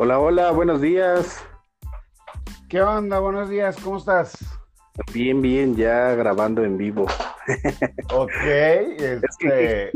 Hola, 0.00 0.20
hola, 0.20 0.52
buenos 0.52 0.80
días. 0.80 1.44
¿Qué 2.68 2.80
onda? 2.80 3.18
Buenos 3.18 3.50
días, 3.50 3.76
¿cómo 3.82 3.96
estás? 3.96 4.32
Bien, 5.12 5.42
bien, 5.42 5.74
ya 5.74 6.14
grabando 6.14 6.62
en 6.62 6.78
vivo. 6.78 7.06
Ok, 8.14 8.30
este... 8.44 9.90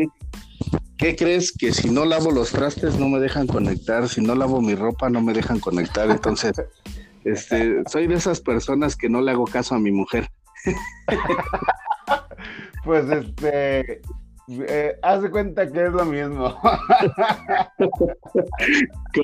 ¿Qué 0.99 1.15
crees? 1.15 1.53
Que 1.53 1.73
si 1.73 1.89
no 1.89 2.05
lavo 2.05 2.33
los 2.33 2.51
trastes 2.51 2.99
no 2.99 3.09
me 3.09 3.21
dejan 3.21 3.47
conectar, 3.47 4.09
si 4.09 4.21
no 4.21 4.35
lavo 4.35 4.61
mi 4.61 4.75
ropa 4.75 5.09
no 5.09 5.21
me 5.21 5.35
dejan 5.35 5.61
conectar, 5.61 6.11
entonces, 6.11 6.61
este, 7.25 7.85
soy 7.89 8.09
de 8.09 8.17
esas 8.17 8.41
personas 8.41 8.97
que 8.97 9.09
no 9.09 9.21
le 9.21 9.31
hago 9.31 9.45
caso 9.45 9.77
a 9.77 9.79
mi 9.79 9.93
mujer. 9.93 10.29
Pues 12.85 13.09
este, 13.09 14.03
eh, 14.69 14.97
haz 15.03 15.23
de 15.23 15.31
cuenta 15.31 15.71
que 15.71 15.85
es 15.85 15.93
lo 15.93 16.05
mismo. 16.05 16.55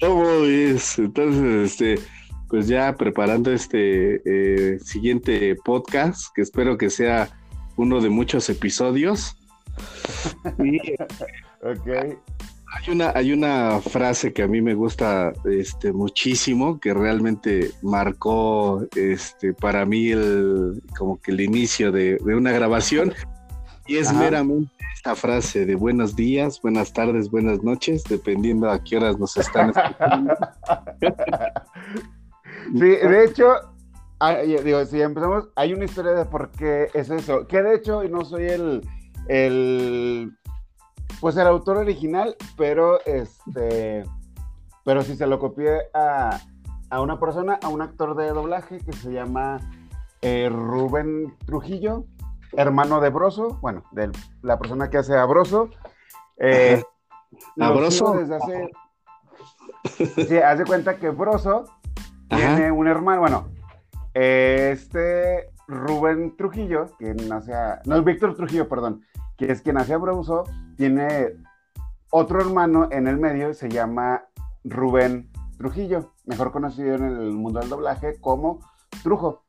¿Cómo 0.00 0.24
es? 0.44 0.98
Entonces, 0.98 1.72
este, 1.72 1.98
pues 2.48 2.66
ya 2.66 2.94
preparando 2.96 3.52
este 3.52 4.22
eh, 4.24 4.78
siguiente 4.80 5.56
podcast, 5.64 6.34
que 6.34 6.42
espero 6.42 6.78
que 6.78 6.90
sea 6.90 7.28
uno 7.76 8.00
de 8.00 8.08
muchos 8.08 8.48
episodios. 8.50 9.36
Y 10.58 10.78
ok. 11.62 11.86
hay 11.86 12.90
una, 12.92 13.12
hay 13.14 13.32
una 13.32 13.80
frase 13.80 14.32
que 14.32 14.42
a 14.42 14.48
mí 14.48 14.60
me 14.60 14.74
gusta 14.74 15.32
este, 15.44 15.92
muchísimo, 15.92 16.80
que 16.80 16.92
realmente 16.94 17.70
marcó 17.82 18.84
este, 18.96 19.54
para 19.54 19.86
mí 19.86 20.08
el, 20.10 20.82
como 20.96 21.20
que 21.20 21.30
el 21.30 21.40
inicio 21.40 21.92
de, 21.92 22.16
de 22.16 22.34
una 22.34 22.50
grabación. 22.50 23.12
Y 23.86 23.96
es 23.96 24.08
Ajá. 24.08 24.18
meramente 24.18 24.72
frase 25.14 25.66
de 25.66 25.74
buenos 25.74 26.16
días, 26.16 26.60
buenas 26.62 26.92
tardes, 26.92 27.30
buenas 27.30 27.62
noches, 27.62 28.04
dependiendo 28.04 28.70
a 28.70 28.82
qué 28.82 28.96
horas 28.96 29.18
nos 29.18 29.36
están 29.36 29.70
escuchando. 29.70 30.34
Sí, 32.72 32.78
de 32.78 33.24
hecho, 33.24 33.46
ah, 34.20 34.36
digo, 34.36 34.84
si 34.84 35.00
empezamos, 35.00 35.48
hay 35.56 35.72
una 35.72 35.86
historia 35.86 36.12
de 36.12 36.24
por 36.26 36.50
qué 36.50 36.88
es 36.92 37.08
eso. 37.10 37.46
Que 37.46 37.62
de 37.62 37.76
hecho, 37.76 38.04
no 38.04 38.24
soy 38.24 38.44
el, 38.44 38.86
el, 39.28 40.32
pues 41.20 41.36
el 41.36 41.46
autor 41.46 41.78
original, 41.78 42.36
pero 42.56 43.00
este, 43.06 44.04
pero 44.84 45.02
sí 45.02 45.16
se 45.16 45.26
lo 45.26 45.38
copié 45.38 45.78
a, 45.94 46.40
a 46.90 47.00
una 47.00 47.18
persona, 47.18 47.58
a 47.62 47.68
un 47.68 47.82
actor 47.82 48.16
de 48.16 48.28
doblaje 48.28 48.78
que 48.78 48.92
se 48.92 49.12
llama 49.12 49.58
eh, 50.20 50.48
Rubén 50.50 51.34
Trujillo, 51.46 52.04
hermano 52.52 53.00
de 53.00 53.10
Broso, 53.10 53.58
bueno, 53.60 53.84
de 53.92 54.10
la 54.42 54.58
persona 54.58 54.90
que 54.90 54.98
hace 54.98 55.16
a 55.16 55.24
Broso. 55.24 55.70
Eh, 56.38 56.82
¿A 57.60 57.70
Broso? 57.70 58.12
Desde 58.12 58.36
hace, 58.36 58.70
sí, 60.26 60.38
haz 60.38 60.58
de 60.58 60.64
cuenta 60.64 60.96
que 60.96 61.10
Broso 61.10 61.64
Ajá. 62.30 62.56
tiene 62.56 62.72
un 62.72 62.86
hermano, 62.86 63.20
bueno, 63.20 63.48
este 64.14 65.50
Rubén 65.66 66.36
Trujillo, 66.36 66.96
que 66.98 67.14
nace 67.14 67.54
a, 67.54 67.80
no, 67.84 68.02
Víctor 68.02 68.34
Trujillo, 68.34 68.68
perdón, 68.68 69.02
que 69.36 69.52
es 69.52 69.60
quien 69.60 69.76
nace 69.76 69.94
a 69.94 69.98
Bruso, 69.98 70.44
tiene 70.76 71.34
otro 72.10 72.40
hermano 72.40 72.88
en 72.90 73.06
el 73.06 73.18
medio, 73.18 73.52
se 73.52 73.68
llama 73.68 74.24
Rubén 74.64 75.30
Trujillo, 75.58 76.14
mejor 76.24 76.52
conocido 76.52 76.94
en 76.94 77.04
el 77.04 77.32
mundo 77.32 77.60
del 77.60 77.68
doblaje 77.68 78.18
como 78.20 78.60
Trujo. 79.02 79.44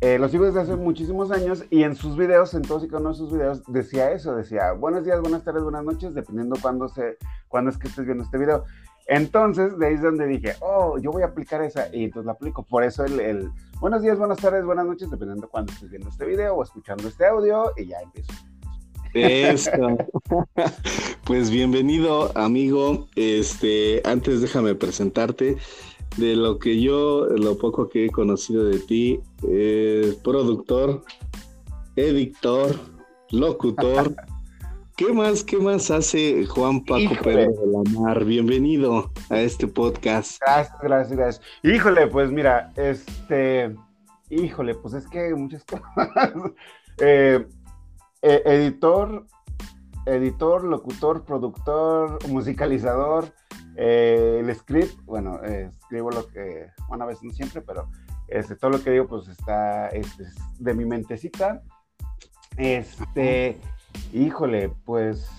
Eh, 0.00 0.16
lo 0.18 0.28
sigo 0.28 0.44
desde 0.44 0.60
hace 0.60 0.76
muchísimos 0.76 1.32
años 1.32 1.64
y 1.70 1.82
en 1.82 1.96
sus 1.96 2.16
videos, 2.16 2.54
en 2.54 2.62
todos 2.62 2.84
y 2.84 2.88
cada 2.88 3.00
uno 3.00 3.10
de 3.10 3.16
sus 3.16 3.32
videos, 3.32 3.62
decía 3.66 4.12
eso, 4.12 4.36
decía 4.36 4.72
buenos 4.72 5.04
días, 5.04 5.20
buenas 5.20 5.42
tardes, 5.42 5.64
buenas 5.64 5.82
noches, 5.82 6.14
dependiendo 6.14 6.56
cuándo, 6.62 6.88
se, 6.88 7.18
cuándo 7.48 7.70
es 7.70 7.78
que 7.78 7.88
estés 7.88 8.04
viendo 8.04 8.22
este 8.22 8.38
video. 8.38 8.64
Entonces, 9.08 9.76
de 9.76 9.86
ahí 9.86 9.94
es 9.94 10.02
donde 10.02 10.26
dije, 10.26 10.54
oh, 10.60 10.98
yo 10.98 11.10
voy 11.10 11.22
a 11.22 11.26
aplicar 11.26 11.62
esa, 11.62 11.88
y 11.92 12.04
entonces 12.04 12.26
la 12.26 12.32
aplico. 12.32 12.62
Por 12.62 12.84
eso 12.84 13.04
el, 13.04 13.18
el 13.18 13.50
buenos 13.80 14.02
días, 14.02 14.18
buenas 14.18 14.38
tardes, 14.38 14.64
buenas 14.64 14.86
noches, 14.86 15.10
dependiendo 15.10 15.46
de 15.46 15.50
cuándo 15.50 15.72
estés 15.72 15.90
viendo 15.90 16.10
este 16.10 16.26
video 16.26 16.54
o 16.54 16.62
escuchando 16.62 17.08
este 17.08 17.26
audio, 17.26 17.72
y 17.76 17.86
ya 17.86 18.00
empiezo. 18.00 18.32
Eso. 19.14 19.70
Pues 21.24 21.50
bienvenido, 21.50 22.32
amigo. 22.38 23.06
Este, 23.14 24.00
antes 24.06 24.40
déjame 24.40 24.74
presentarte. 24.74 25.58
De 26.16 26.34
lo 26.34 26.58
que 26.58 26.80
yo, 26.80 27.26
lo 27.26 27.56
poco 27.58 27.88
que 27.88 28.06
he 28.06 28.10
conocido 28.10 28.64
de 28.64 28.80
ti, 28.80 29.20
es 29.48 30.16
productor, 30.16 31.02
editor, 31.96 32.74
locutor. 33.30 34.14
¿Qué 34.96 35.12
más, 35.12 35.44
qué 35.44 35.58
más 35.58 35.92
hace 35.92 36.44
Juan 36.46 36.84
Paco 36.84 36.98
Híjole. 37.02 37.22
Pedro 37.22 37.52
de 37.52 37.66
la 37.70 38.00
Mar? 38.00 38.24
Bienvenido 38.24 39.12
a 39.30 39.38
este 39.38 39.68
podcast. 39.68 40.40
Gracias, 40.40 40.76
gracias, 40.82 41.16
gracias. 41.16 41.46
Híjole, 41.62 42.08
pues 42.08 42.32
mira, 42.32 42.72
este, 42.74 43.76
híjole, 44.28 44.74
pues 44.74 44.94
es 44.94 45.06
que 45.06 45.32
muchas 45.36 45.64
cosas. 45.66 46.32
Eh, 47.00 47.46
eh, 48.22 48.42
editor, 48.44 49.24
editor, 50.06 50.64
locutor, 50.64 51.24
productor, 51.24 52.18
musicalizador, 52.28 53.32
eh, 53.80 54.40
el 54.40 54.52
script, 54.56 55.00
bueno, 55.04 55.40
eh, 55.44 55.70
escribo 55.78 56.10
lo 56.10 56.26
que, 56.26 56.66
bueno, 56.88 57.04
a 57.04 57.06
veces 57.06 57.22
no 57.22 57.32
siempre, 57.32 57.62
pero 57.62 57.88
este, 58.26 58.56
todo 58.56 58.72
lo 58.72 58.82
que 58.82 58.90
digo, 58.90 59.06
pues 59.06 59.28
está 59.28 59.86
este, 59.90 60.24
es 60.24 60.34
de 60.58 60.74
mi 60.74 60.84
mentecita. 60.84 61.62
Este, 62.56 63.56
híjole, 64.12 64.72
pues 64.84 65.30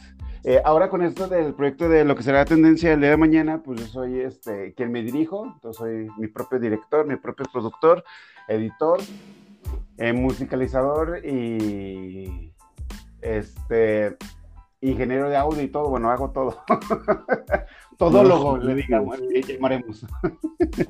eh, 0.45 0.61
ahora 0.63 0.89
con 0.89 1.01
esto 1.01 1.27
del 1.27 1.53
proyecto 1.53 1.89
de 1.89 2.05
lo 2.05 2.15
que 2.15 2.23
será 2.23 2.45
tendencia 2.45 2.93
el 2.93 3.01
día 3.01 3.09
de 3.09 3.17
mañana, 3.17 3.61
pues 3.61 3.81
soy 3.81 4.21
este, 4.21 4.73
quien 4.73 4.89
me 4.89 5.03
dirijo, 5.03 5.45
entonces 5.45 5.77
soy 5.77 6.07
mi 6.17 6.27
propio 6.27 6.59
director, 6.59 7.05
mi 7.05 7.17
propio 7.17 7.45
productor, 7.51 8.05
editor, 8.47 9.01
eh, 9.97 10.13
musicalizador 10.13 11.25
y 11.25 12.53
este 13.21 14.15
ingeniero 14.79 15.29
de 15.29 15.35
audio 15.35 15.61
y 15.61 15.67
todo, 15.67 15.89
bueno, 15.89 16.09
hago 16.09 16.31
todo. 16.31 16.63
Todólogo, 17.99 18.57
le 18.57 18.75
digamos, 18.75 19.19
le 19.19 19.41
llamaremos. 19.43 20.05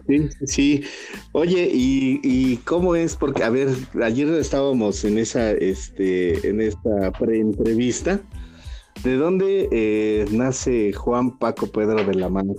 Sí, 0.08 0.30
sí, 0.30 0.48
sí. 0.48 0.84
Oye, 1.32 1.70
¿y, 1.74 2.20
y 2.24 2.58
cómo 2.58 2.96
es? 2.96 3.16
Porque, 3.16 3.44
a 3.44 3.50
ver, 3.50 3.70
ayer 4.04 4.28
estábamos 4.36 5.04
en 5.04 5.18
esa, 5.18 5.52
este, 5.52 6.48
en 6.48 6.62
esta 6.62 7.12
pre-entrevista. 7.12 8.22
¿De 9.04 9.16
dónde 9.16 9.68
eh, 9.72 10.26
nace 10.32 10.94
Juan 10.94 11.38
Paco 11.40 11.68
Pedro 11.68 12.04
de 12.04 12.14
la 12.14 12.30
Mano? 12.30 12.54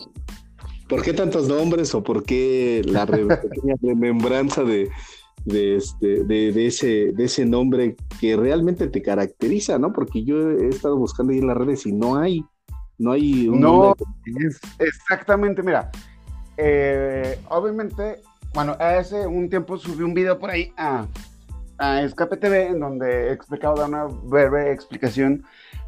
¿Por 0.88 1.02
qué 1.02 1.12
tantos 1.12 1.46
nombres 1.48 1.94
o 1.94 2.02
por 2.02 2.24
qué 2.24 2.82
la 2.86 3.06
re- 3.06 3.26
pequeña 3.42 3.76
remembranza 3.80 4.64
de, 4.64 4.90
de, 5.44 5.76
este, 5.76 6.24
de, 6.24 6.52
de 6.52 6.66
ese, 6.66 7.12
de 7.12 7.24
ese 7.24 7.46
nombre 7.46 7.94
que 8.20 8.36
realmente 8.36 8.88
te 8.88 9.00
caracteriza, 9.00 9.78
¿no? 9.78 9.92
Porque 9.92 10.24
yo 10.24 10.50
he 10.50 10.68
estado 10.68 10.96
buscando 10.96 11.32
ahí 11.32 11.38
en 11.38 11.46
las 11.46 11.56
redes 11.56 11.86
y 11.86 11.92
no 11.92 12.16
hay, 12.16 12.42
no 13.00 13.12
hay 13.12 13.48
un 13.48 13.60
No, 13.60 13.94
es 14.26 14.60
exactamente, 14.78 15.62
mira, 15.62 15.90
eh, 16.58 17.40
obviamente, 17.48 18.20
bueno, 18.52 18.76
hace 18.78 19.26
un 19.26 19.48
tiempo 19.48 19.78
subí 19.78 20.02
un 20.02 20.12
video 20.12 20.38
por 20.38 20.50
ahí 20.50 20.70
a, 20.76 21.06
a 21.78 22.02
Escape 22.02 22.36
TV 22.36 22.66
en 22.66 22.80
donde 22.80 23.28
he 23.28 23.32
explicado, 23.32 23.76
da 23.76 23.86
una 23.86 24.04
breve 24.04 24.70
explicación 24.70 25.44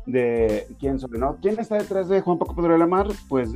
de 0.06 0.66
quién 0.80 0.98
soy, 0.98 1.18
¿no? 1.18 1.36
¿Quién 1.42 1.60
está 1.60 1.76
detrás 1.76 2.08
de 2.08 2.22
Juan 2.22 2.38
Paco 2.38 2.56
Pedro 2.56 2.72
de 2.72 2.78
la 2.78 2.86
Mar? 2.86 3.08
Pues 3.28 3.50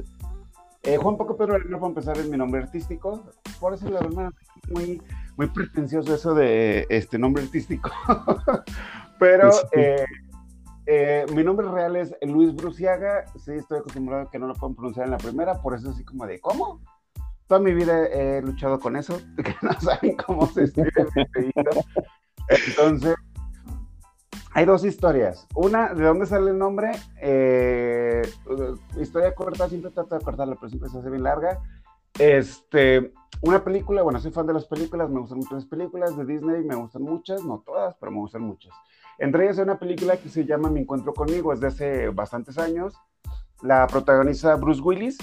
eh, 0.82 0.98
Juan 0.98 1.16
Paco 1.16 1.38
Pedro 1.38 1.54
de 1.54 1.60
la 1.60 1.70
Mar, 1.70 1.80
para 1.80 1.88
empezar, 1.88 2.18
es 2.18 2.28
mi 2.28 2.36
nombre 2.36 2.60
artístico, 2.60 3.24
por 3.58 3.72
eso 3.72 3.88
la 3.88 4.00
verdad, 4.00 4.32
muy, 4.68 5.00
muy 5.38 5.46
pretencioso 5.46 6.14
eso 6.14 6.34
de 6.34 6.86
este 6.90 7.18
nombre 7.18 7.42
artístico, 7.42 7.90
pero... 9.18 9.48
Eh, 9.72 10.04
eh, 10.86 11.26
mi 11.34 11.42
nombre 11.42 11.68
real 11.68 11.96
es 11.96 12.14
Luis 12.22 12.54
Bruciaga. 12.54 13.24
Sí, 13.36 13.52
estoy 13.52 13.78
acostumbrado 13.78 14.22
a 14.22 14.30
que 14.30 14.38
no 14.38 14.46
lo 14.46 14.54
puedan 14.54 14.74
pronunciar 14.74 15.06
en 15.06 15.12
la 15.12 15.18
primera, 15.18 15.60
por 15.60 15.74
eso 15.74 15.90
así 15.90 16.04
como 16.04 16.26
de 16.26 16.40
¿cómo? 16.40 16.80
Toda 17.46 17.60
mi 17.60 17.74
vida 17.74 18.06
he 18.06 18.42
luchado 18.42 18.80
con 18.80 18.96
eso, 18.96 19.18
que 19.36 19.54
no 19.62 19.72
saben 19.80 20.16
cómo 20.16 20.46
se 20.46 20.64
escribe 20.64 21.06
mi 21.14 21.22
apellido. 21.22 21.84
Entonces, 22.48 23.16
hay 24.52 24.64
dos 24.64 24.84
historias. 24.84 25.46
Una, 25.54 25.92
¿de 25.92 26.04
dónde 26.04 26.26
sale 26.26 26.50
el 26.50 26.58
nombre? 26.58 26.92
Eh, 27.20 28.22
historia 28.98 29.34
corta, 29.34 29.68
siempre 29.68 29.90
trato 29.90 30.16
de 30.16 30.24
cortarla, 30.24 30.54
pero 30.54 30.68
siempre 30.68 30.88
se 30.88 30.98
hace 30.98 31.10
bien 31.10 31.24
larga. 31.24 31.60
Este, 32.18 33.12
una 33.42 33.62
película, 33.62 34.02
bueno, 34.02 34.18
soy 34.18 34.30
fan 34.30 34.46
de 34.46 34.54
las 34.54 34.64
películas, 34.64 35.10
me 35.10 35.20
gustan 35.20 35.38
muchas 35.38 35.52
las 35.52 35.66
películas 35.66 36.16
de 36.16 36.24
Disney, 36.24 36.64
me 36.64 36.74
gustan 36.74 37.02
muchas, 37.02 37.44
no 37.44 37.62
todas, 37.66 37.94
pero 38.00 38.12
me 38.12 38.18
gustan 38.18 38.42
muchas. 38.42 38.72
Entre 39.18 39.44
ellas 39.44 39.58
hay 39.58 39.64
una 39.64 39.78
película 39.78 40.16
que 40.16 40.28
se 40.28 40.44
llama 40.44 40.68
Mi 40.68 40.80
Encuentro 40.80 41.14
Conmigo, 41.14 41.52
es 41.52 41.60
de 41.60 41.68
hace 41.68 42.08
bastantes 42.08 42.58
años. 42.58 42.94
La 43.62 43.86
protagoniza 43.86 44.54
Bruce 44.56 44.82
Willis. 44.82 45.18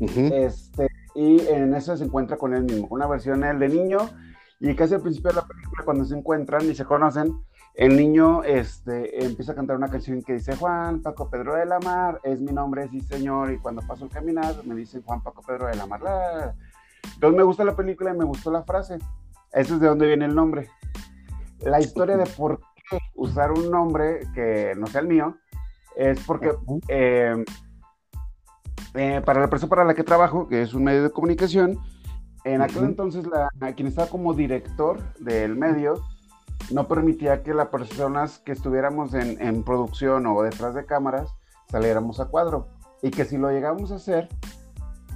Ujú. 0.00 0.20
Este, 0.32 0.88
y 1.14 1.40
en 1.46 1.74
esa 1.74 1.96
se 1.96 2.04
encuentra 2.04 2.36
con 2.36 2.54
él 2.54 2.64
mismo, 2.64 2.88
una 2.90 3.06
versión 3.06 3.44
él 3.44 3.60
de 3.60 3.68
niño 3.68 4.10
Y 4.58 4.74
casi 4.74 4.94
al 4.94 5.02
principio 5.02 5.30
de 5.30 5.36
la 5.36 5.46
película, 5.46 5.84
cuando 5.84 6.04
se 6.04 6.16
encuentran 6.16 6.68
y 6.68 6.74
se 6.74 6.84
conocen, 6.84 7.32
el 7.74 7.96
niño 7.96 8.42
este, 8.44 9.24
empieza 9.24 9.52
a 9.52 9.54
cantar 9.54 9.76
una 9.76 9.88
canción 9.88 10.22
que 10.22 10.34
dice 10.34 10.56
Juan 10.56 11.02
Paco 11.02 11.28
Pedro 11.28 11.54
de 11.54 11.66
la 11.66 11.80
Mar, 11.80 12.20
es 12.22 12.40
mi 12.40 12.52
nombre, 12.52 12.88
sí 12.88 13.00
señor, 13.00 13.52
y 13.52 13.58
cuando 13.58 13.82
paso 13.82 14.04
el 14.04 14.10
caminar 14.10 14.54
me 14.64 14.74
dicen 14.74 15.02
Juan 15.02 15.22
Paco 15.22 15.42
Pedro 15.42 15.66
de 15.66 15.74
la 15.76 15.86
Mar. 15.86 16.54
Entonces 17.14 17.36
me 17.36 17.42
gusta 17.42 17.64
la 17.64 17.76
película 17.76 18.14
y 18.14 18.18
me 18.18 18.24
gustó 18.24 18.50
la 18.50 18.62
frase. 18.62 18.98
Eso 19.52 19.74
es 19.74 19.80
de 19.80 19.88
dónde 19.88 20.06
viene 20.06 20.24
el 20.24 20.34
nombre. 20.34 20.68
La 21.64 21.80
historia 21.80 22.16
de 22.16 22.26
por 22.26 22.60
qué 22.88 22.98
usar 23.14 23.52
un 23.52 23.70
nombre 23.70 24.20
que 24.34 24.74
no 24.76 24.86
sea 24.86 25.00
el 25.00 25.08
mío 25.08 25.36
es 25.96 26.20
porque 26.26 26.52
eh, 26.88 27.44
eh, 28.94 29.22
para 29.24 29.40
la 29.40 29.44
empresa 29.44 29.66
para 29.66 29.84
la 29.84 29.94
que 29.94 30.04
trabajo, 30.04 30.46
que 30.48 30.62
es 30.62 30.74
un 30.74 30.84
medio 30.84 31.02
de 31.02 31.10
comunicación, 31.10 31.78
en 32.44 32.60
aquel 32.60 32.84
entonces 32.84 33.26
la, 33.26 33.48
quien 33.74 33.88
estaba 33.88 34.08
como 34.08 34.34
director 34.34 35.00
del 35.18 35.56
medio 35.56 36.02
no 36.70 36.86
permitía 36.86 37.42
que 37.42 37.54
las 37.54 37.68
personas 37.68 38.38
que 38.38 38.52
estuviéramos 38.52 39.14
en, 39.14 39.62
producción 39.64 40.26
o 40.26 40.42
detrás 40.42 40.74
de 40.74 40.84
cámaras 40.84 41.34
saliéramos 41.70 42.20
a 42.20 42.26
cuadro. 42.26 42.68
Y 43.02 43.10
que 43.10 43.24
si 43.24 43.36
lo 43.36 43.50
llegamos 43.50 43.92
a 43.92 43.96
hacer, 43.96 44.28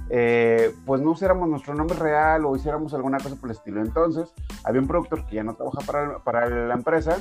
eh, 0.09 0.73
pues 0.85 1.01
no 1.01 1.11
usáramos 1.11 1.47
nuestro 1.49 1.73
nombre 1.73 1.97
real 1.97 2.45
o 2.45 2.55
hiciéramos 2.55 2.93
alguna 2.93 3.17
cosa 3.17 3.35
por 3.35 3.49
el 3.49 3.55
estilo. 3.55 3.81
Entonces, 3.81 4.33
había 4.63 4.81
un 4.81 4.87
productor 4.87 5.25
que 5.25 5.35
ya 5.35 5.43
no 5.43 5.55
trabaja 5.55 5.79
para, 5.85 6.23
para 6.23 6.49
la 6.49 6.73
empresa. 6.73 7.17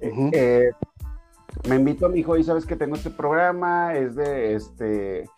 Eh, 0.00 0.70
me 1.68 1.76
invitó 1.76 2.06
a 2.06 2.08
mi 2.08 2.20
hijo 2.20 2.36
y 2.36 2.44
sabes 2.44 2.66
que 2.66 2.76
tengo 2.76 2.96
este 2.96 3.10
programa, 3.10 3.94
es 3.94 4.16
de 4.16 4.54
este 4.54 5.28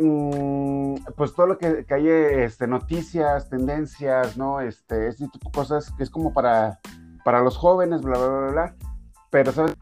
Mm, 0.00 0.94
pues 1.16 1.34
todo 1.34 1.48
lo 1.48 1.58
que, 1.58 1.84
que 1.84 1.94
hay, 1.94 2.08
este, 2.08 2.68
noticias, 2.68 3.48
tendencias, 3.50 4.36
¿no? 4.36 4.60
Este, 4.60 5.08
este 5.08 5.26
tipo 5.28 5.48
de 5.48 5.52
cosas 5.52 5.90
que 5.96 6.04
es 6.04 6.10
como 6.10 6.32
para, 6.32 6.78
para 7.24 7.40
los 7.40 7.56
jóvenes, 7.56 8.02
bla, 8.02 8.16
bla, 8.16 8.28
bla, 8.28 8.50
bla. 8.52 8.76
Pero, 9.30 9.50
¿sabes? 9.50 9.74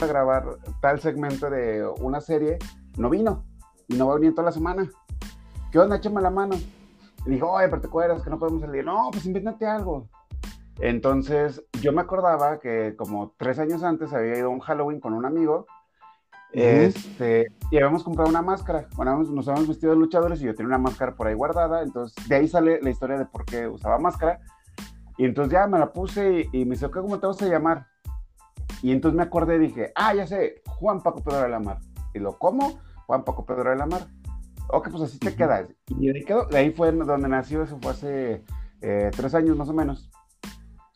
A 0.00 0.06
grabar 0.06 0.56
tal 0.80 1.00
segmento 1.00 1.48
de 1.48 1.86
una 2.00 2.20
serie, 2.20 2.58
no 2.98 3.08
vino. 3.08 3.44
Y 3.92 3.96
no 3.96 4.06
va 4.06 4.14
a 4.14 4.16
venir 4.16 4.34
toda 4.34 4.46
la 4.46 4.52
semana. 4.52 4.88
¿Qué 5.70 5.78
onda? 5.78 5.96
Échame 5.96 6.20
la 6.20 6.30
mano. 6.30 6.56
Y 7.26 7.30
dijo, 7.30 7.50
oye, 7.50 7.68
pero 7.68 7.80
te 7.80 7.86
acuerdas 7.86 8.22
que 8.22 8.30
no 8.30 8.38
podemos 8.38 8.62
salir. 8.62 8.84
No, 8.84 9.10
pues 9.12 9.26
invéntate 9.26 9.66
algo. 9.66 10.08
Entonces, 10.80 11.62
yo 11.80 11.92
me 11.92 12.00
acordaba 12.00 12.58
que 12.58 12.96
como 12.96 13.34
tres 13.36 13.58
años 13.58 13.82
antes 13.82 14.12
había 14.12 14.38
ido 14.38 14.46
a 14.46 14.50
un 14.50 14.60
Halloween 14.60 14.98
con 14.98 15.12
un 15.12 15.26
amigo 15.26 15.66
este, 16.52 17.46
y 17.70 17.76
habíamos 17.76 18.04
comprado 18.04 18.28
una 18.28 18.42
máscara. 18.42 18.86
Bueno, 18.94 19.22
nos 19.22 19.48
habíamos 19.48 19.68
vestido 19.68 19.92
de 19.92 19.98
luchadores 19.98 20.40
y 20.42 20.44
yo 20.44 20.54
tenía 20.54 20.68
una 20.68 20.78
máscara 20.78 21.14
por 21.14 21.26
ahí 21.26 21.34
guardada. 21.34 21.82
Entonces, 21.82 22.28
de 22.28 22.36
ahí 22.36 22.48
sale 22.48 22.80
la 22.82 22.90
historia 22.90 23.18
de 23.18 23.24
por 23.24 23.44
qué 23.44 23.66
usaba 23.66 23.98
máscara. 23.98 24.40
Y 25.16 25.24
entonces 25.24 25.52
ya 25.52 25.66
me 25.66 25.78
la 25.78 25.92
puse 25.92 26.48
y, 26.52 26.64
me 26.64 26.72
dice, 26.72 26.90
¿cómo 26.90 27.18
te 27.18 27.26
vas 27.26 27.40
a 27.42 27.46
llamar? 27.46 27.86
Y 28.82 28.92
entonces 28.92 29.16
me 29.16 29.22
acordé 29.22 29.56
y 29.56 29.60
dije, 29.60 29.92
ah, 29.94 30.14
ya 30.14 30.26
sé, 30.26 30.62
Juan 30.66 31.00
Paco 31.00 31.22
Pedro 31.22 31.42
de 31.42 31.48
la 31.48 31.60
Mar. 31.60 31.78
Y 32.14 32.18
lo, 32.18 32.38
¿cómo? 32.38 32.80
Juan 33.12 33.24
Paco 33.24 33.44
Pedro 33.44 33.68
de 33.68 33.76
la 33.76 33.84
Mar. 33.84 34.06
Ok, 34.68 34.88
pues 34.90 35.02
así 35.02 35.18
te 35.18 35.34
quedas. 35.34 35.68
Y 36.00 36.08
ahí 36.08 36.24
quedó. 36.24 36.46
De 36.46 36.56
ahí 36.56 36.70
fue 36.70 36.92
donde 36.92 37.28
nació, 37.28 37.62
eso 37.62 37.78
fue 37.82 37.90
hace 37.90 38.42
eh, 38.80 39.10
tres 39.14 39.34
años 39.34 39.54
más 39.54 39.68
o 39.68 39.74
menos. 39.74 40.10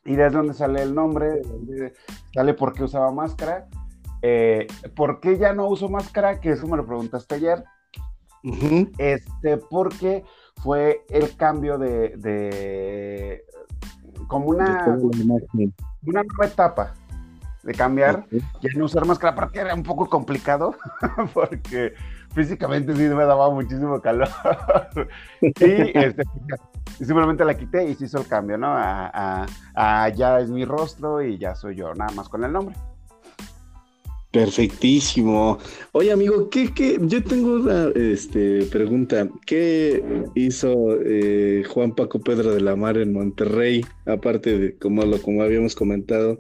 Y 0.07 0.17
desde 0.17 0.39
donde 0.39 0.55
sale 0.55 0.81
el 0.81 0.95
nombre, 0.95 1.43
sale 2.33 2.55
por 2.55 2.73
qué 2.73 2.85
usaba 2.85 3.13
máscara. 3.13 3.69
Eh, 4.23 4.67
¿Por 4.95 5.21
qué 5.21 5.37
ya 5.37 5.53
no 5.53 5.69
uso 5.69 5.91
máscara? 5.91 6.41
Que 6.41 6.53
eso 6.53 6.67
me 6.67 6.79
lo 6.79 6.87
preguntaste 6.87 7.35
ayer. 7.35 7.65
Este, 8.97 9.59
porque 9.59 10.25
fue 10.63 11.05
el 11.11 11.37
cambio 11.37 11.77
de, 11.77 13.45
como 14.27 14.47
una, 14.47 14.87
una 14.87 16.23
nueva 16.23 16.47
etapa 16.47 16.95
de 17.67 17.75
cambiar, 17.75 18.27
ya 18.31 18.71
no 18.77 18.85
usar 18.85 19.05
máscara, 19.05 19.35
porque 19.35 19.59
era 19.59 19.75
un 19.75 19.83
poco 19.83 20.09
complicado, 20.09 20.77
porque 21.35 21.95
físicamente 22.33 22.95
sí 22.95 23.03
me 23.03 23.25
daba 23.25 23.51
muchísimo 23.51 24.01
calor. 24.01 24.29
y 25.41 25.51
este, 25.99 26.23
simplemente 26.99 27.45
la 27.45 27.55
quité 27.55 27.89
y 27.89 27.95
se 27.97 28.05
hizo 28.05 28.19
el 28.19 28.29
cambio, 28.29 28.57
¿no? 28.57 28.69
a, 28.69 29.47
ya 30.15 30.39
es 30.39 30.49
mi 30.49 30.65
rostro 30.65 31.23
y 31.23 31.39
ya 31.39 31.57
soy 31.57 31.75
yo, 31.75 31.93
nada 31.95 32.13
más 32.15 32.29
con 32.29 32.45
el 32.45 32.53
nombre. 32.53 32.77
Perfectísimo. 34.37 35.59
Oye, 35.93 36.13
amigo, 36.13 36.51
¿qué, 36.51 36.73
qué? 36.75 36.99
yo 37.01 37.25
tengo 37.25 37.55
una 37.55 37.89
este, 37.95 38.67
pregunta. 38.67 39.27
¿Qué 39.47 40.05
hizo 40.35 41.01
eh, 41.03 41.65
Juan 41.67 41.95
Paco 41.95 42.21
Pedro 42.21 42.55
de 42.55 42.61
la 42.61 42.77
Mar 42.77 42.99
en 42.99 43.15
Monterrey? 43.15 43.87
Aparte 44.05 44.59
de, 44.59 44.77
como, 44.77 45.07
lo, 45.07 45.23
como 45.23 45.43
habíamos 45.43 45.75
comentado, 45.75 46.39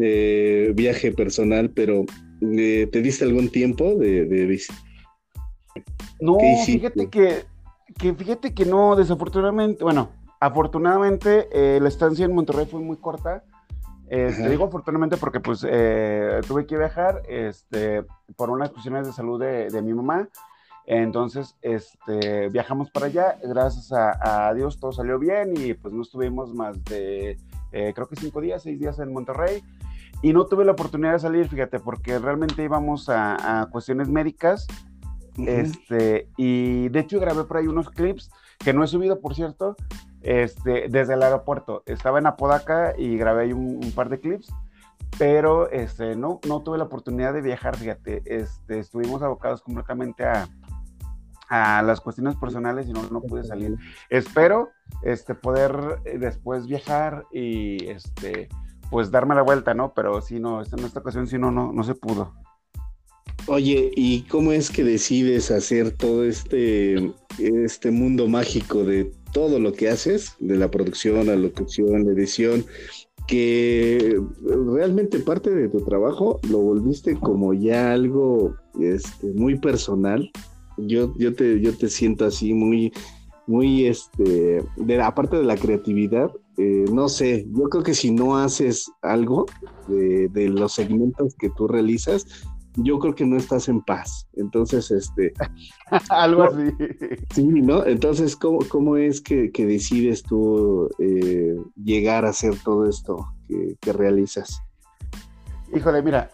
de 0.00 0.72
viaje 0.74 1.12
personal, 1.12 1.70
pero 1.70 2.04
eh, 2.40 2.88
¿te 2.90 3.02
diste 3.02 3.24
algún 3.24 3.50
tiempo 3.50 3.94
de, 3.94 4.24
de 4.24 4.60
No, 6.20 6.38
fíjate 6.64 7.08
que, 7.08 7.44
que, 7.98 8.14
fíjate 8.14 8.54
que 8.54 8.64
no, 8.64 8.96
desafortunadamente, 8.96 9.84
bueno, 9.84 10.10
afortunadamente 10.40 11.48
eh, 11.52 11.78
la 11.80 11.88
estancia 11.88 12.24
en 12.24 12.34
Monterrey 12.34 12.66
fue 12.66 12.80
muy 12.80 12.96
corta. 12.96 13.44
Este, 14.08 14.48
digo 14.48 14.64
afortunadamente 14.64 15.16
porque 15.16 15.38
pues 15.38 15.64
eh, 15.68 16.40
tuve 16.48 16.66
que 16.66 16.76
viajar 16.76 17.22
este, 17.28 18.04
por 18.34 18.50
unas 18.50 18.70
cuestiones 18.70 19.06
de 19.06 19.12
salud 19.12 19.38
de, 19.40 19.82
mi 19.82 19.94
mamá. 19.94 20.28
Entonces, 20.84 21.56
este, 21.62 22.48
viajamos 22.48 22.90
para 22.90 23.06
allá, 23.06 23.38
gracias 23.44 23.92
a, 23.92 24.52
Dios 24.54 24.80
todo 24.80 24.90
salió 24.90 25.20
bien 25.20 25.54
y 25.56 25.74
pues 25.74 25.94
no 25.94 26.02
estuvimos 26.02 26.52
más 26.52 26.82
de, 26.86 27.38
eh, 27.70 27.92
creo 27.94 28.08
que 28.08 28.16
cinco 28.16 28.40
días, 28.40 28.64
seis 28.64 28.80
días 28.80 28.98
en 28.98 29.12
Monterrey. 29.12 29.62
Y 30.22 30.32
no 30.32 30.46
tuve 30.46 30.64
la 30.64 30.72
oportunidad 30.72 31.12
de 31.12 31.18
salir, 31.18 31.48
fíjate, 31.48 31.78
porque 31.80 32.18
realmente 32.18 32.62
íbamos 32.62 33.08
a, 33.08 33.68
cuestiones 33.70 34.08
médicas. 34.08 34.66
este, 35.38 36.28
y 36.36 36.88
de 36.88 37.00
hecho 37.00 37.20
grabé 37.20 37.44
por 37.44 37.56
ahí 37.56 37.66
unos 37.66 37.88
clips 37.88 38.30
que 38.58 38.72
no 38.72 38.84
he 38.84 38.86
subido, 38.86 39.20
por 39.20 39.34
cierto, 39.34 39.76
este, 40.22 40.88
desde 40.88 41.14
el 41.14 41.22
aeropuerto. 41.22 41.82
Estaba 41.86 42.18
en 42.18 42.26
Apodaca 42.26 42.94
y 42.98 43.16
grabé 43.16 43.44
ahí 43.44 43.52
un, 43.52 43.80
par 43.94 44.10
de 44.10 44.20
clips, 44.20 44.52
pero 45.18 45.70
este, 45.70 46.16
no, 46.16 46.40
no 46.46 46.60
tuve 46.60 46.78
la 46.78 46.84
oportunidad 46.84 47.32
de 47.32 47.40
viajar, 47.40 47.76
fíjate, 47.76 48.22
este, 48.26 48.78
estuvimos 48.80 49.22
abocados 49.22 49.62
completamente 49.62 50.24
a, 50.24 50.46
a 51.50 51.82
las 51.82 52.00
cuestiones 52.00 52.36
personales 52.36 52.88
y 52.88 52.92
no, 52.92 53.02
no 53.10 53.20
pude 53.20 53.42
salir. 53.44 53.76
Espero 54.08 54.70
este, 55.02 55.34
poder 55.34 56.00
eh, 56.04 56.16
después 56.18 56.66
viajar 56.66 57.24
y 57.32 57.88
este, 57.88 58.48
pues 58.90 59.10
darme 59.10 59.34
la 59.34 59.42
vuelta, 59.42 59.74
¿no? 59.74 59.92
Pero 59.94 60.20
si 60.20 60.40
no, 60.40 60.62
en 60.62 60.84
esta 60.84 61.00
ocasión 61.00 61.26
si 61.26 61.38
no, 61.38 61.50
no, 61.50 61.72
no 61.72 61.84
se 61.84 61.94
pudo. 61.94 62.34
Oye, 63.46 63.90
¿y 63.96 64.22
cómo 64.22 64.52
es 64.52 64.70
que 64.70 64.84
decides 64.84 65.50
hacer 65.50 65.92
todo 65.92 66.24
este, 66.24 67.12
este 67.38 67.90
mundo 67.90 68.28
mágico 68.28 68.84
de 68.84 69.10
todo 69.32 69.58
lo 69.58 69.72
que 69.72 69.88
haces, 69.88 70.36
de 70.40 70.56
la 70.56 70.70
producción, 70.70 71.26
la 71.26 71.36
locución, 71.36 72.04
la 72.04 72.12
edición, 72.12 72.64
que 73.26 74.20
realmente 74.74 75.20
parte 75.20 75.50
de 75.50 75.68
tu 75.68 75.84
trabajo 75.84 76.40
lo 76.50 76.58
volviste 76.58 77.14
como 77.14 77.54
ya 77.54 77.92
algo 77.92 78.56
este, 78.80 79.28
muy 79.34 79.58
personal. 79.58 80.30
Yo, 80.76 81.14
yo, 81.16 81.34
te, 81.34 81.60
yo 81.60 81.76
te 81.76 81.88
siento 81.88 82.24
así 82.24 82.52
muy, 82.52 82.92
muy, 83.46 83.86
este, 83.86 84.64
de, 84.76 85.02
aparte 85.02 85.36
de 85.36 85.44
la 85.44 85.56
creatividad, 85.56 86.30
eh, 86.60 86.84
no 86.92 87.08
sé, 87.08 87.46
yo 87.48 87.70
creo 87.70 87.82
que 87.82 87.94
si 87.94 88.10
no 88.10 88.36
haces 88.36 88.90
algo 89.00 89.46
de, 89.88 90.28
de 90.28 90.48
los 90.50 90.74
segmentos 90.74 91.34
que 91.38 91.48
tú 91.56 91.66
realizas, 91.66 92.26
yo 92.76 92.98
creo 92.98 93.14
que 93.14 93.26
no 93.26 93.36
estás 93.36 93.68
en 93.68 93.80
paz. 93.80 94.28
Entonces, 94.34 94.90
este... 94.90 95.32
Algo 96.10 96.42
así. 96.42 96.70
Sí, 97.34 97.44
¿no? 97.44 97.84
Entonces, 97.84 98.36
¿cómo, 98.36 98.60
cómo 98.68 98.96
es 98.96 99.20
que, 99.20 99.50
decides 99.56 100.22
tú 100.22 100.88
eh, 100.98 101.56
llegar 101.82 102.24
a 102.24 102.30
hacer 102.30 102.54
todo 102.62 102.88
esto 102.88 103.26
que, 103.80 103.92
realizas? 103.92 104.62
Híjole, 105.74 106.02
mira, 106.02 106.30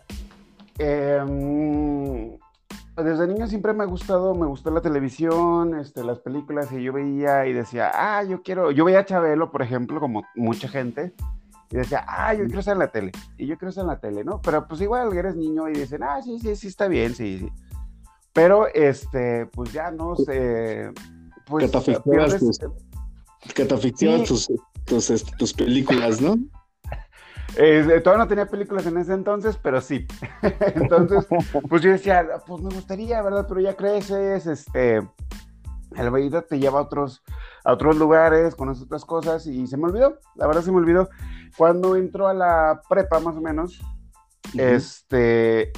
em, 0.79 2.37
desde 2.97 3.27
niño 3.27 3.47
siempre 3.47 3.73
me 3.75 3.85
ha 3.85 3.87
gustado, 3.87 4.35
me 4.35 4.47
gustó 4.47 4.71
la 4.71 4.81
televisión, 4.81 5.79
este, 5.79 6.03
las 6.03 6.19
películas, 6.19 6.73
y 6.73 6.83
yo 6.83 6.93
veía 6.93 7.47
y 7.47 7.53
decía, 7.53 7.91
ah, 7.93 8.23
yo 8.25 8.43
quiero, 8.43 8.71
yo 8.71 8.85
veía 8.85 9.01
a 9.01 9.05
Chabelo, 9.05 9.51
por 9.51 9.63
ejemplo, 9.63 10.01
como 10.01 10.25
mucha 10.35 10.67
gente, 10.69 11.15
y 11.71 11.77
decía, 11.77 12.05
ah, 12.09 12.33
yo 12.33 12.45
quiero 12.45 12.61
estar 12.61 12.73
en 12.73 12.79
la 12.79 12.91
tele, 12.91 13.13
y 13.37 13.47
yo 13.47 13.59
quiero 13.59 13.69
estar 13.69 13.83
en 13.83 13.89
la 13.89 14.01
tele, 14.01 14.25
¿no? 14.25 14.41
Pero 14.41 14.67
pues 14.67 14.81
igual 14.81 15.13
eres 15.17 15.37
niño 15.37 15.69
y 15.69 15.75
dicen, 15.75 16.03
ah, 16.03 16.23
sí, 16.23 16.39
sí, 16.41 16.57
sí, 16.57 16.69
está 16.69 16.89
bien, 16.89 17.15
sí, 17.15 17.39
sí. 17.39 17.53
Pero, 18.33 18.67
este, 18.73 19.47
pues 19.47 19.73
ya 19.73 19.91
no 19.91 20.17
sé, 20.17 20.91
pues... 21.47 21.71
Que 23.55 23.65
te 23.65 23.79
tus, 23.79 24.49
tus, 24.85 25.07
tus, 25.07 25.25
tus, 25.37 25.55
películas, 25.55 26.21
¿no? 26.21 26.37
Eh, 27.57 28.01
todavía 28.05 28.25
no 28.25 28.29
tenía 28.29 28.47
películas 28.47 28.87
en 28.87 28.99
ese 28.99 29.15
entonces, 29.15 29.59
pero 29.63 29.81
sí. 29.81 30.07
entonces, 30.75 31.27
pues 31.69 31.83
yo 31.83 31.91
decía, 31.91 32.27
pues 32.47 32.63
me 32.63 32.75
gustaría, 32.75 33.23
¿verdad? 33.23 33.47
Pero 33.49 33.61
ya 33.61 33.75
creces, 33.75 34.47
este, 34.47 35.01
la 35.91 36.11
vida 36.11 36.43
te 36.43 36.59
lleva 36.59 36.81
a 36.81 36.83
otros, 36.83 37.23
a 37.65 37.73
otros 37.73 37.97
lugares, 37.97 38.55
conoces 38.55 38.85
otras 38.85 39.05
cosas 39.05 39.47
y 39.47 39.67
se 39.67 39.77
me 39.77 39.85
olvidó, 39.85 40.19
la 40.35 40.47
verdad 40.47 40.63
se 40.63 40.71
me 40.71 40.79
olvidó. 40.79 41.09
Cuando 41.57 41.97
entró 41.97 42.29
a 42.29 42.35
la 42.35 42.83
prepa 42.89 43.21
más 43.21 43.37
o 43.37 43.41
menos, 43.41 43.81
este, 44.55 45.73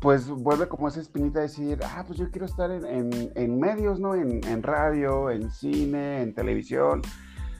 pues 0.00 0.28
vuelve 0.28 0.68
como 0.68 0.88
esa 0.88 1.00
espinita 1.00 1.40
de 1.40 1.46
decir, 1.46 1.80
ah, 1.84 2.04
pues 2.06 2.18
yo 2.18 2.30
quiero 2.30 2.46
estar 2.46 2.70
en, 2.70 3.60
medios, 3.60 4.00
¿no? 4.00 4.14
En, 4.14 4.62
radio, 4.62 5.30
en 5.30 5.50
cine, 5.50 6.22
en 6.22 6.34
televisión. 6.34 7.02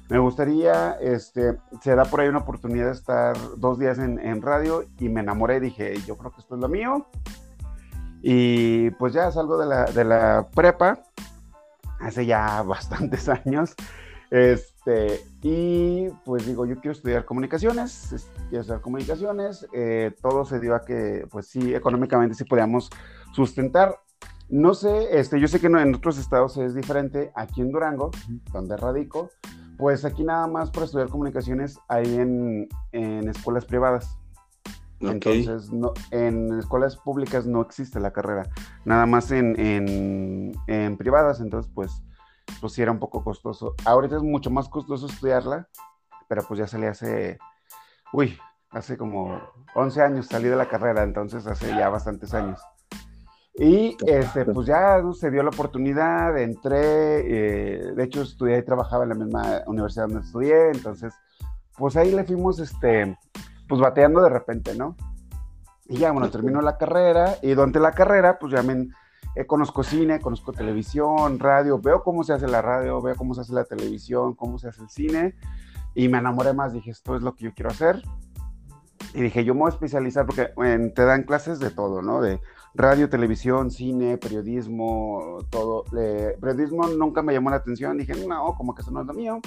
Me 0.08 0.18
gustaría, 0.18 0.92
este, 1.00 1.56
se 1.80 1.94
da 1.94 2.04
por 2.04 2.20
ahí 2.20 2.28
una 2.28 2.40
oportunidad 2.40 2.86
de 2.86 2.92
estar 2.92 3.36
dos 3.56 3.78
días 3.78 3.98
en, 3.98 4.42
radio 4.42 4.84
y 4.98 5.08
me 5.08 5.20
enamoré 5.20 5.56
y 5.56 5.60
dije, 5.60 5.94
yo 6.06 6.18
creo 6.18 6.32
que 6.32 6.40
esto 6.40 6.54
es 6.56 6.60
lo 6.60 6.68
mío. 6.68 7.06
Y 8.22 8.90
pues 8.92 9.14
ya 9.14 9.30
salgo 9.30 9.58
de 9.58 9.66
la, 9.66 9.84
de 9.86 10.04
la 10.04 10.48
prepa, 10.54 11.00
hace 12.00 12.26
ya 12.26 12.62
bastantes 12.66 13.28
años, 13.28 13.74
este, 14.32 15.20
y 15.42 16.08
pues 16.24 16.46
digo, 16.46 16.64
yo 16.64 16.76
quiero 16.76 16.92
estudiar 16.92 17.26
comunicaciones, 17.26 18.32
quiero 18.48 18.62
estudiar 18.62 18.80
comunicaciones, 18.80 19.68
eh, 19.74 20.10
todo 20.22 20.46
se 20.46 20.58
dio 20.58 20.74
a 20.74 20.86
que, 20.86 21.26
pues 21.30 21.48
sí, 21.48 21.74
económicamente 21.74 22.34
sí 22.34 22.44
podíamos 22.44 22.88
sustentar. 23.34 24.00
No 24.48 24.72
sé, 24.72 25.18
este, 25.18 25.38
yo 25.38 25.48
sé 25.48 25.60
que 25.60 25.66
en 25.66 25.94
otros 25.94 26.16
estados 26.16 26.56
es 26.56 26.74
diferente, 26.74 27.30
aquí 27.34 27.60
en 27.60 27.72
Durango, 27.72 28.10
donde 28.52 28.78
radico, 28.78 29.28
pues 29.76 30.04
aquí 30.04 30.24
nada 30.24 30.46
más 30.46 30.70
para 30.70 30.86
estudiar 30.86 31.08
comunicaciones 31.08 31.78
hay 31.88 32.14
en, 32.16 32.68
en 32.92 33.28
escuelas 33.28 33.64
privadas. 33.64 34.18
Entonces, 35.00 35.72
no, 35.72 35.92
en 36.12 36.58
escuelas 36.58 36.96
públicas 36.96 37.44
no 37.44 37.60
existe 37.60 37.98
la 37.98 38.12
carrera, 38.12 38.44
nada 38.84 39.04
más 39.04 39.32
en, 39.32 39.58
en, 39.58 40.52
en 40.68 40.96
privadas, 40.96 41.40
entonces 41.40 41.68
pues 41.74 42.04
pues 42.60 42.72
sí 42.72 42.82
era 42.82 42.92
un 42.92 42.98
poco 42.98 43.24
costoso. 43.24 43.74
Ahorita 43.84 44.16
es 44.16 44.22
mucho 44.22 44.50
más 44.50 44.68
costoso 44.68 45.06
estudiarla, 45.06 45.68
pero 46.28 46.42
pues 46.46 46.58
ya 46.58 46.66
salí 46.66 46.86
hace, 46.86 47.38
uy, 48.12 48.38
hace 48.70 48.96
como 48.96 49.40
11 49.74 50.02
años 50.02 50.26
salí 50.26 50.48
de 50.48 50.56
la 50.56 50.68
carrera, 50.68 51.02
entonces 51.02 51.46
hace 51.46 51.68
ya 51.68 51.88
bastantes 51.88 52.34
años. 52.34 52.60
Y 53.54 53.96
este, 54.06 54.46
pues 54.46 54.66
ya 54.66 55.02
se 55.12 55.30
dio 55.30 55.42
la 55.42 55.50
oportunidad, 55.50 56.38
entré, 56.38 57.20
eh, 57.20 57.92
de 57.94 58.04
hecho 58.04 58.22
estudié 58.22 58.58
y 58.58 58.64
trabajaba 58.64 59.02
en 59.02 59.10
la 59.10 59.14
misma 59.14 59.62
universidad 59.66 60.08
donde 60.08 60.24
estudié, 60.24 60.70
entonces 60.70 61.12
pues 61.76 61.96
ahí 61.96 62.12
le 62.12 62.24
fuimos, 62.24 62.58
este, 62.60 63.18
pues 63.68 63.80
bateando 63.80 64.22
de 64.22 64.30
repente, 64.30 64.74
¿no? 64.74 64.96
Y 65.86 65.98
ya, 65.98 66.12
bueno, 66.12 66.30
terminó 66.30 66.62
la 66.62 66.78
carrera 66.78 67.36
y 67.42 67.52
durante 67.54 67.80
la 67.80 67.92
carrera, 67.92 68.38
pues 68.38 68.52
ya 68.52 68.62
me, 68.62 68.88
eh, 69.34 69.46
conozco 69.46 69.82
cine, 69.82 70.20
conozco 70.20 70.52
televisión, 70.52 71.38
radio, 71.38 71.78
veo 71.78 72.02
cómo 72.02 72.22
se 72.24 72.34
hace 72.34 72.46
la 72.46 72.62
radio, 72.62 73.00
veo 73.00 73.16
cómo 73.16 73.34
se 73.34 73.42
hace 73.42 73.52
la 73.52 73.64
televisión, 73.64 74.34
cómo 74.34 74.58
se 74.58 74.68
hace 74.68 74.82
el 74.82 74.88
cine, 74.90 75.34
y 75.94 76.08
me 76.08 76.18
enamoré 76.18 76.52
más, 76.52 76.72
dije, 76.72 76.90
esto 76.90 77.16
es 77.16 77.22
lo 77.22 77.34
que 77.34 77.44
yo 77.44 77.54
quiero 77.54 77.70
hacer. 77.70 78.02
Y 79.14 79.20
dije, 79.20 79.44
yo 79.44 79.54
me 79.54 79.60
voy 79.60 79.70
a 79.70 79.74
especializar 79.74 80.24
porque 80.24 80.50
te 80.94 81.04
dan 81.04 81.24
clases 81.24 81.58
de 81.58 81.70
todo, 81.70 82.00
¿no? 82.00 82.22
De 82.22 82.40
radio, 82.74 83.08
televisión, 83.08 83.70
cine, 83.70 84.18
periodismo, 84.18 85.38
todo. 85.50 85.84
periodismo 86.40 86.86
nunca 86.88 87.22
me 87.22 87.32
llamó 87.32 87.50
la 87.50 87.56
atención, 87.56 87.98
dije, 87.98 88.14
no, 88.26 88.54
como 88.56 88.74
que 88.74 88.82
eso 88.82 88.90
no 88.90 89.02
es 89.02 89.06
lo 89.06 89.14
mío. 89.14 89.40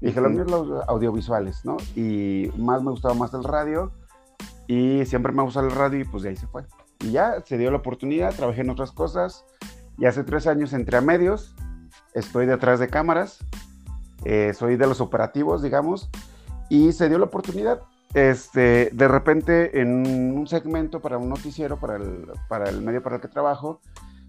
dije, 0.00 0.20
lo 0.20 0.30
mío 0.30 0.42
es 0.42 0.50
los 0.50 0.88
audiovisuales, 0.88 1.64
¿no? 1.64 1.76
Y 1.94 2.50
más 2.56 2.82
me 2.82 2.90
gustaba 2.90 3.14
más 3.14 3.34
el 3.34 3.44
radio, 3.44 3.92
y 4.66 5.04
siempre 5.06 5.32
me 5.32 5.42
gusta 5.42 5.60
el 5.60 5.70
radio, 5.70 6.00
y 6.00 6.04
pues 6.04 6.22
de 6.22 6.30
ahí 6.30 6.36
se 6.36 6.46
fue. 6.46 6.64
Y 7.00 7.10
ya 7.12 7.42
se 7.44 7.58
dio 7.58 7.70
la 7.70 7.78
oportunidad, 7.78 8.34
trabajé 8.34 8.62
en 8.62 8.70
otras 8.70 8.92
cosas. 8.92 9.44
Y 9.98 10.06
hace 10.06 10.24
tres 10.24 10.46
años 10.46 10.72
entré 10.72 10.98
a 10.98 11.00
medios, 11.00 11.54
estoy 12.14 12.46
detrás 12.46 12.78
de 12.78 12.88
cámaras, 12.88 13.38
eh, 14.24 14.52
soy 14.54 14.76
de 14.76 14.86
los 14.86 15.00
operativos, 15.00 15.62
digamos, 15.62 16.10
y 16.68 16.92
se 16.92 17.08
dio 17.08 17.18
la 17.18 17.26
oportunidad. 17.26 17.80
Este, 18.16 18.88
de 18.94 19.08
repente, 19.08 19.78
en 19.78 20.34
un 20.34 20.46
segmento 20.46 21.02
para 21.02 21.18
un 21.18 21.28
noticiero, 21.28 21.78
para 21.78 21.96
el, 21.96 22.26
para 22.48 22.70
el 22.70 22.80
medio 22.80 23.02
para 23.02 23.16
el 23.16 23.20
que 23.20 23.28
trabajo, 23.28 23.82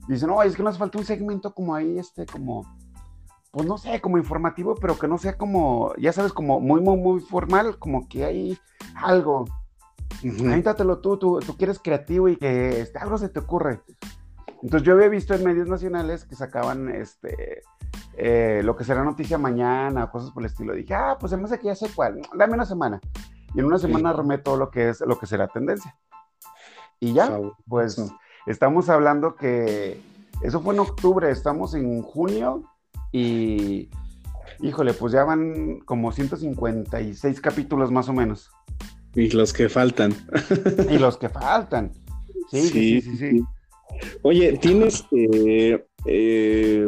dicen, 0.10 0.28
no, 0.28 0.44
es 0.44 0.58
que 0.58 0.62
nos 0.62 0.78
falta 0.78 0.98
un 0.98 1.06
segmento 1.06 1.54
como 1.54 1.74
ahí, 1.74 1.98
este, 1.98 2.26
como, 2.26 2.68
pues 3.50 3.66
no 3.66 3.78
sé, 3.78 4.02
como 4.02 4.18
informativo, 4.18 4.76
pero 4.76 5.00
que 5.00 5.08
no 5.08 5.18
sea 5.18 5.38
como, 5.38 5.96
ya 5.96 6.12
sabes, 6.12 6.34
como 6.34 6.60
muy, 6.60 6.82
muy, 6.82 6.98
muy 6.98 7.22
formal, 7.22 7.80
como 7.80 8.10
que 8.10 8.26
hay 8.26 8.58
algo. 8.94 9.46
Uh 10.22 10.98
tú, 11.02 11.18
tú, 11.18 11.40
tú 11.40 11.56
quieres 11.56 11.80
creativo 11.80 12.28
y 12.28 12.36
que 12.36 12.82
este, 12.82 13.00
algo 13.00 13.18
se 13.18 13.30
te 13.30 13.40
ocurre. 13.40 13.80
Entonces 14.64 14.86
yo 14.86 14.96
había 14.96 15.08
visto 15.08 15.34
en 15.34 15.46
medios 15.46 15.70
nacionales 15.70 16.26
que 16.26 16.36
sacaban 16.36 16.90
este 16.90 17.62
eh, 18.18 18.60
lo 18.66 18.76
que 18.76 18.84
será 18.84 19.06
noticia 19.06 19.38
mañana 19.38 20.04
o 20.04 20.12
cosas 20.12 20.32
por 20.32 20.44
el 20.44 20.48
estilo. 20.48 20.74
Dije, 20.74 20.94
ah, 20.94 21.16
pues 21.18 21.32
además 21.32 21.58
que 21.58 21.68
ya 21.68 21.76
sé 21.76 21.88
cuál, 21.96 22.20
dame 22.36 22.56
una 22.56 22.66
semana. 22.66 23.00
Y 23.58 23.60
en 23.60 23.66
una 23.66 23.80
semana 23.80 24.16
todo 24.44 24.56
lo 24.56 24.70
que 24.70 24.90
es 24.90 25.02
lo 25.02 25.18
que 25.18 25.26
será 25.26 25.48
tendencia. 25.48 25.98
Y 27.00 27.14
ya, 27.14 27.40
pues 27.68 28.00
estamos 28.46 28.88
hablando 28.88 29.36
que 29.36 30.00
eso 30.44 30.62
fue 30.62 30.76
en 30.76 30.82
octubre, 30.82 31.32
estamos 31.32 31.74
en 31.74 32.04
junio 32.04 32.66
y 33.12 33.90
híjole, 34.62 34.94
pues 34.94 35.14
ya 35.14 35.24
van 35.24 35.80
como 35.80 36.12
156 36.12 37.42
capítulos 37.42 37.90
más 37.90 38.08
o 38.10 38.14
menos. 38.14 38.52
Y 39.16 39.32
los 39.32 39.54
que 39.54 39.70
faltan. 39.70 40.14
y 40.92 41.00
los 41.00 41.18
que 41.18 41.30
faltan. 41.30 41.94
Sí, 42.52 42.62
sí, 42.62 43.02
sí, 43.02 43.18
sí. 43.18 43.44
Oye, 44.22 44.56
¿tienes 44.60 45.04
eh, 45.14 45.84
eh, 46.06 46.88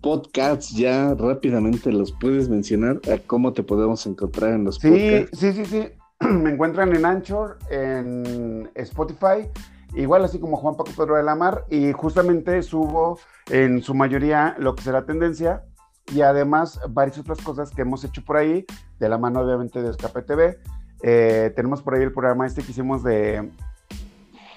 podcasts 0.00 0.70
ya 0.70 1.14
rápidamente? 1.14 1.90
¿Los 1.90 2.12
puedes 2.12 2.48
mencionar? 2.48 3.00
¿Cómo 3.26 3.52
te 3.52 3.64
podemos 3.64 4.06
encontrar 4.06 4.52
en 4.52 4.62
los 4.62 4.78
podcasts? 4.78 5.36
Sí, 5.36 5.52
sí, 5.52 5.64
sí. 5.64 5.88
Me 6.20 6.50
encuentran 6.50 6.94
en 6.94 7.04
Anchor, 7.04 7.58
en 7.70 8.70
Spotify, 8.74 9.48
igual 9.94 10.24
así 10.24 10.38
como 10.38 10.56
Juan 10.56 10.76
Paco 10.76 10.90
Pedro 10.96 11.16
de 11.16 11.22
la 11.22 11.34
Mar, 11.34 11.64
y 11.70 11.92
justamente 11.92 12.62
subo 12.62 13.18
en 13.50 13.82
su 13.82 13.94
mayoría 13.94 14.54
lo 14.58 14.74
que 14.74 14.82
será 14.82 15.04
tendencia 15.04 15.64
y 16.12 16.20
además 16.20 16.80
varias 16.90 17.18
otras 17.18 17.40
cosas 17.40 17.70
que 17.70 17.82
hemos 17.82 18.04
hecho 18.04 18.24
por 18.24 18.36
ahí, 18.36 18.64
de 18.98 19.08
la 19.08 19.18
mano 19.18 19.40
obviamente 19.40 19.82
de 19.82 19.90
Escape 19.90 20.22
TV 20.22 20.58
eh, 21.02 21.52
tenemos 21.54 21.82
por 21.82 21.94
ahí 21.94 22.02
el 22.02 22.12
programa 22.12 22.46
este 22.46 22.62
que 22.62 22.72
hicimos 22.72 23.02
de 23.02 23.50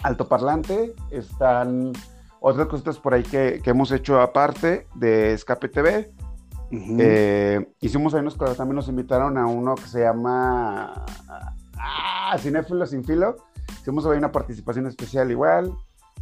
altoparlante. 0.03 0.95
Están 1.11 1.93
otras 2.39 2.67
cositas 2.67 2.97
por 2.97 3.13
ahí 3.13 3.23
que, 3.23 3.61
hemos 3.65 3.91
hecho 3.91 4.21
aparte 4.21 4.87
de 4.95 5.33
Escape 5.33 5.69
TV. 5.69 6.11
Eh, 6.71 7.67
hicimos 7.81 8.13
ahí 8.13 8.21
unos 8.21 8.38
también 8.38 8.75
nos 8.75 8.89
invitaron 8.89 9.38
a 9.38 9.47
uno 9.47 9.75
que 9.75 9.88
se 9.88 10.01
llama 10.01 11.05
ah, 11.77 12.38
Cinéfilo 12.39 12.85
sin 12.85 13.03
filo. 13.03 13.35
Hicimos 13.81 14.05
ahí 14.05 14.17
una 14.17 14.31
participación 14.31 14.88
especial 14.88 15.31
igual 15.31 15.73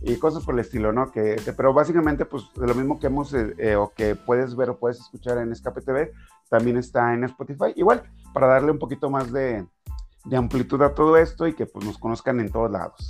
y 0.02 0.16
cosas 0.18 0.44
por 0.46 0.54
el 0.54 0.62
estilo, 0.62 0.94
¿no? 0.94 1.12
Que, 1.12 1.42
pero 1.56 1.74
básicamente, 1.74 2.26
pues 2.26 2.44
de 2.56 2.68
lo 2.68 2.76
mismo 2.76 3.00
que 3.00 3.08
hemos 3.08 3.34
eh, 3.34 3.76
o 3.76 3.92
que 3.96 4.16
puedes 4.16 4.56
ver 4.56 4.70
o 4.70 4.78
puedes 4.78 5.00
escuchar 5.00 5.38
en 5.40 5.52
Escape 5.52 5.82
TV, 5.82 6.12
también 6.50 6.78
está 6.78 7.14
en 7.14 7.24
Spotify. 7.24 7.74
Igual, 7.76 8.04
para 8.34 8.48
darle 8.48 8.72
un 8.72 8.80
poquito 8.80 9.10
más 9.10 9.32
de, 9.32 9.66
de 10.26 10.38
amplitud 10.38 10.82
a 10.82 10.94
todo 10.94 11.18
esto 11.18 11.48
y 11.48 11.54
que 11.54 11.66
pues 11.66 11.86
nos 11.86 11.98
conozcan 11.98 12.40
en 12.40 12.52
todos 12.52 12.72
lados. 12.72 13.10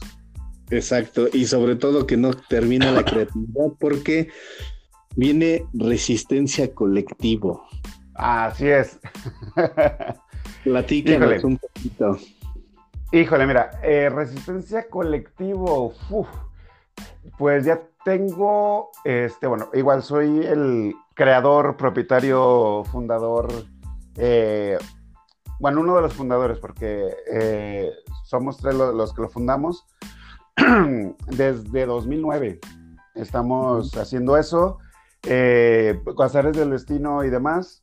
Exacto, 0.69 1.27
y 1.31 1.45
sobre 1.45 1.75
todo 1.75 2.05
que 2.05 2.17
no 2.17 2.33
termine 2.33 2.91
la 2.91 3.03
creatividad 3.05 3.73
porque 3.79 4.29
viene 5.17 5.65
resistencia 5.73 6.73
colectivo. 6.73 7.65
Así 8.13 8.69
es. 8.69 8.99
Platícanos 10.63 11.43
un 11.43 11.57
poquito. 11.57 12.17
Híjole, 13.11 13.47
mira, 13.47 13.71
eh, 13.83 14.09
resistencia 14.09 14.87
colectivo, 14.89 15.93
pues 17.37 17.65
ya 17.65 17.81
tengo, 18.03 18.91
este, 19.03 19.47
bueno, 19.47 19.69
igual 19.73 20.03
soy 20.03 20.45
el 20.45 20.93
creador, 21.13 21.77
propietario, 21.77 22.83
fundador, 22.91 23.47
eh, 24.17 24.77
bueno, 25.59 25.81
uno 25.81 25.95
de 25.95 26.01
los 26.01 26.13
fundadores, 26.13 26.59
porque 26.59 27.09
eh, 27.31 27.91
somos 28.25 28.57
tres 28.57 28.75
los, 28.75 29.13
que 29.13 29.21
lo 29.21 29.29
fundamos 29.29 29.85
desde 31.27 31.85
2009. 31.85 32.59
Estamos 33.15 33.95
haciendo 33.97 34.37
eso, 34.37 34.79
eh, 35.27 35.99
del 36.53 36.71
destino 36.71 37.23
y 37.23 37.29
demás. 37.29 37.81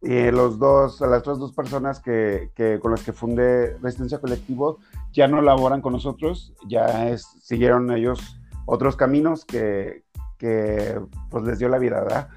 Y 0.00 0.30
los 0.30 0.58
dos, 0.58 1.00
las 1.00 1.20
otras 1.20 1.38
dos 1.38 1.52
personas 1.52 2.00
que, 2.00 2.50
con 2.80 2.92
las 2.92 3.02
que 3.02 3.12
fundé 3.12 3.76
Resistencia 3.78 4.20
Colectivo 4.20 4.78
ya 5.12 5.26
no 5.26 5.42
laboran 5.42 5.80
con 5.80 5.92
nosotros, 5.92 6.54
ya 6.68 7.08
es, 7.08 7.26
siguieron 7.42 7.90
ellos 7.90 8.38
otros 8.66 8.94
caminos 8.94 9.44
que, 9.44 10.04
que 10.38 11.00
pues 11.30 11.44
les 11.44 11.58
dio 11.58 11.68
la 11.68 11.78
vida, 11.78 12.00
¿verdad? 12.00 12.28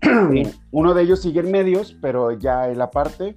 Uno 0.70 0.94
de 0.94 1.02
ellos 1.02 1.22
sigue 1.22 1.40
en 1.40 1.50
medios, 1.50 1.96
pero 2.00 2.30
ya 2.30 2.68
en 2.68 2.78
la 2.78 2.90
parte 2.90 3.36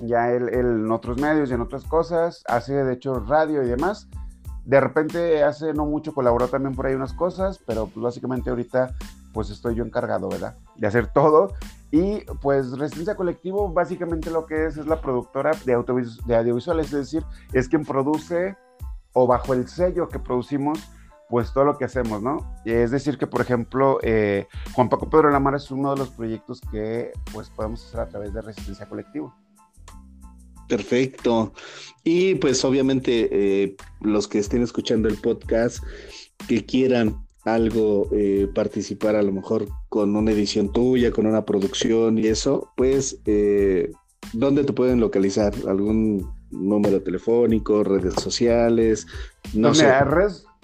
ya 0.00 0.30
él, 0.30 0.48
en 0.52 0.90
otros 0.90 1.20
medios 1.20 1.50
y 1.50 1.54
en 1.54 1.60
otras 1.60 1.84
cosas, 1.84 2.42
hace 2.46 2.72
de 2.72 2.94
hecho 2.94 3.20
radio 3.20 3.62
y 3.62 3.68
demás. 3.68 4.08
De 4.64 4.80
repente 4.80 5.42
hace 5.42 5.74
no 5.74 5.84
mucho 5.84 6.14
colaboró 6.14 6.48
también 6.48 6.74
por 6.74 6.86
ahí 6.86 6.94
unas 6.94 7.12
cosas, 7.12 7.60
pero 7.66 7.86
pues 7.86 8.02
básicamente 8.02 8.50
ahorita 8.50 8.94
pues 9.34 9.50
estoy 9.50 9.74
yo 9.74 9.84
encargado, 9.84 10.28
¿verdad? 10.28 10.56
De 10.76 10.86
hacer 10.86 11.08
todo. 11.08 11.52
Y 11.90 12.24
pues 12.40 12.70
Resistencia 12.78 13.16
Colectivo 13.16 13.68
básicamente 13.68 14.30
lo 14.30 14.46
que 14.46 14.66
es 14.66 14.76
es 14.76 14.86
la 14.86 15.00
productora 15.00 15.50
de, 15.64 15.74
audiovisuales, 15.74 16.86
es 16.86 16.92
decir, 16.92 17.24
es 17.52 17.68
quien 17.68 17.84
produce 17.84 18.56
o 19.12 19.26
bajo 19.26 19.52
el 19.52 19.68
sello 19.68 20.08
que 20.08 20.18
producimos 20.18 20.78
pues 21.28 21.52
todo 21.52 21.64
lo 21.64 21.76
que 21.76 21.84
hacemos, 21.84 22.22
¿no? 22.22 22.38
Es 22.64 22.90
decir, 22.90 23.18
que 23.18 23.26
por 23.26 23.40
ejemplo, 23.40 23.98
eh, 24.02 24.46
Juan 24.72 24.88
Paco 24.88 25.10
Pedro 25.10 25.30
Lamar 25.30 25.54
es 25.54 25.70
uno 25.70 25.92
de 25.92 25.98
los 25.98 26.10
proyectos 26.10 26.60
que 26.70 27.12
pues 27.32 27.50
podemos 27.50 27.84
hacer 27.86 28.00
a 28.00 28.08
través 28.08 28.32
de 28.32 28.40
Resistencia 28.40 28.86
Colectivo. 28.86 29.34
Perfecto. 30.68 31.52
Y 32.02 32.34
pues 32.36 32.64
obviamente 32.64 33.28
eh, 33.32 33.76
los 34.00 34.28
que 34.28 34.38
estén 34.38 34.62
escuchando 34.62 35.08
el 35.08 35.16
podcast, 35.16 35.82
que 36.48 36.64
quieran 36.64 37.26
algo, 37.44 38.08
eh, 38.12 38.48
participar 38.54 39.16
a 39.16 39.22
lo 39.22 39.32
mejor 39.32 39.66
con 39.88 40.16
una 40.16 40.32
edición 40.32 40.72
tuya, 40.72 41.10
con 41.10 41.26
una 41.26 41.44
producción 41.44 42.18
y 42.18 42.26
eso, 42.26 42.70
pues, 42.76 43.20
¿dónde 44.32 44.64
te 44.64 44.72
pueden 44.72 45.00
localizar? 45.00 45.52
¿Algún 45.68 46.32
número 46.50 47.02
telefónico, 47.02 47.84
redes 47.84 48.14
sociales? 48.14 49.06
No 49.52 49.68
pues 49.68 49.78
sé. 49.78 49.92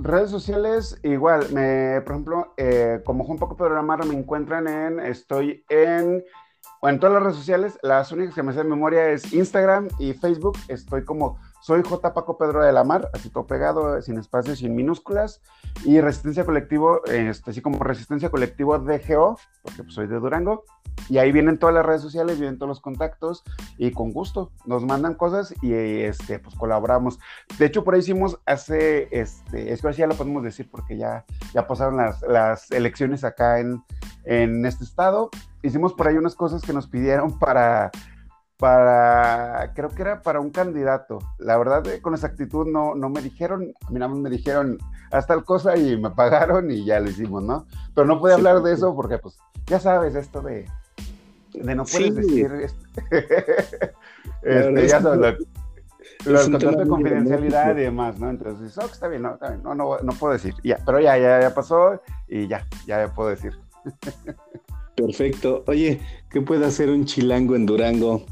Redes 0.03 0.31
sociales, 0.31 0.99
igual, 1.03 1.53
me, 1.53 2.01
por 2.01 2.13
ejemplo, 2.13 2.55
eh, 2.57 3.01
como 3.05 3.25
Juan 3.25 3.39
Paco 3.39 3.55
Programar 3.55 4.07
me 4.07 4.15
encuentran 4.15 4.67
en, 4.67 4.99
estoy 4.99 5.63
en, 5.69 6.25
en 6.89 6.99
todas 6.99 7.15
las 7.15 7.23
redes 7.23 7.37
sociales, 7.37 7.79
las 7.83 8.11
únicas 8.11 8.35
que 8.35 8.43
me 8.43 8.53
de 8.53 8.65
memoria 8.65 9.11
es 9.11 9.33
Instagram 9.33 9.89
y 9.99 10.15
Facebook, 10.15 10.57
estoy 10.69 11.05
como 11.05 11.39
soy 11.61 11.83
J. 11.83 12.15
Paco 12.15 12.39
Pedro 12.39 12.65
de 12.65 12.73
la 12.73 12.85
Mar, 12.85 13.11
así 13.13 13.31
todo 13.31 13.47
pegado, 13.47 14.01
sin 14.03 14.19
espacios, 14.19 14.59
sin 14.59 14.75
minúsculas. 14.75 15.43
Y 15.85 16.01
Resistencia 16.01 16.45
Colectivo, 16.45 17.05
este, 17.07 17.51
así 17.51 17.61
como 17.61 17.83
Resistencia 17.83 18.31
Colectivo 18.31 18.79
DGO, 18.79 19.39
porque 19.63 19.83
pues, 19.83 19.95
soy 19.95 20.07
de 20.07 20.19
Durango. 20.19 20.65
Y 21.09 21.19
ahí 21.19 21.33
vienen 21.33 21.59
todas 21.59 21.75
las 21.75 21.85
redes 21.85 22.03
sociales, 22.03 22.39
vienen 22.39 22.59
todos 22.59 22.69
los 22.69 22.81
contactos 22.81 23.43
y 23.79 23.91
con 23.93 24.13
gusto 24.13 24.53
nos 24.67 24.85
mandan 24.85 25.15
cosas 25.15 25.55
y 25.63 25.73
este, 25.73 26.39
pues 26.39 26.55
colaboramos. 26.55 27.19
De 27.59 27.67
hecho, 27.67 27.85
por 27.85 27.95
ahí 27.95 28.01
hicimos 28.01 28.39
hace, 28.47 29.09
este, 29.11 29.73
es 29.73 29.83
que 29.83 29.93
ya 29.93 30.07
lo 30.07 30.15
podemos 30.15 30.43
decir 30.43 30.69
porque 30.71 30.97
ya, 30.97 31.25
ya 31.53 31.67
pasaron 31.67 31.97
las, 31.97 32.23
las 32.23 32.71
elecciones 32.71 33.25
acá 33.25 33.61
en, 33.61 33.83
en 34.25 34.65
este 34.67 34.85
estado. 34.85 35.31
Hicimos 35.63 35.95
por 35.95 36.09
ahí 36.09 36.17
unas 36.17 36.35
cosas 36.35 36.63
que 36.63 36.73
nos 36.73 36.87
pidieron 36.87 37.39
para 37.39 37.91
para, 38.61 39.73
creo 39.75 39.89
que 39.89 40.03
era 40.03 40.23
para 40.23 40.39
un 40.39 40.51
candidato. 40.51 41.19
La 41.39 41.57
verdad, 41.57 41.85
eh, 41.89 42.01
con 42.03 42.15
esa 42.15 42.27
actitud 42.27 42.67
no, 42.67 42.95
no 42.95 43.09
me 43.09 43.23
dijeron, 43.23 43.73
a 43.87 43.91
mí 43.91 43.99
nada 43.99 44.13
más 44.13 44.21
me 44.21 44.31
dijeron 44.31 44.79
hasta 45.11 45.35
tal 45.35 45.45
cosa 45.45 45.77
y 45.77 45.97
me 45.97 46.11
pagaron 46.11 46.71
y 46.71 46.85
ya 46.85 47.01
lo 47.01 47.09
hicimos, 47.09 47.43
¿no? 47.43 47.67
Pero 47.95 48.07
no 48.07 48.21
pude 48.21 48.35
hablar 48.35 48.63
de 48.63 48.75
eso 48.75 48.95
porque, 48.95 49.19
pues, 49.19 49.39
ya 49.67 49.81
sabes, 49.81 50.15
esto 50.15 50.43
de, 50.43 50.69
de 51.55 51.75
no 51.75 51.85
puedes 51.85 52.15
decir, 52.15 52.53
este, 54.43 54.89
ya 54.89 55.01
sabes, 55.01 55.39
los 56.27 56.49
contratos 56.51 56.79
de 56.81 56.87
confidencialidad 56.87 57.77
y 57.77 57.81
demás, 57.81 58.21
¿no? 58.21 58.29
Entonces, 58.29 58.77
oh, 58.77 58.85
está 58.85 59.09
bien, 59.09 59.23
no, 59.23 59.35
está 59.35 59.49
bien, 59.49 59.63
no, 59.63 59.75
no, 59.75 59.99
no 59.99 60.13
puedo 60.13 60.35
decir, 60.35 60.55
ya, 60.63 60.79
pero 60.85 61.01
ya, 61.01 61.17
ya, 61.17 61.41
ya 61.41 61.55
pasó 61.55 62.03
y 62.29 62.47
ya, 62.47 62.67
ya 62.87 63.13
puedo 63.15 63.31
decir. 63.31 63.55
Perfecto. 64.97 65.65
Oye, 65.67 66.01
¿qué 66.29 66.43
puede 66.43 66.67
hacer 66.67 66.91
un 66.91 67.07
chilango 67.07 67.57
en 67.57 67.65
Durango? 67.65 68.27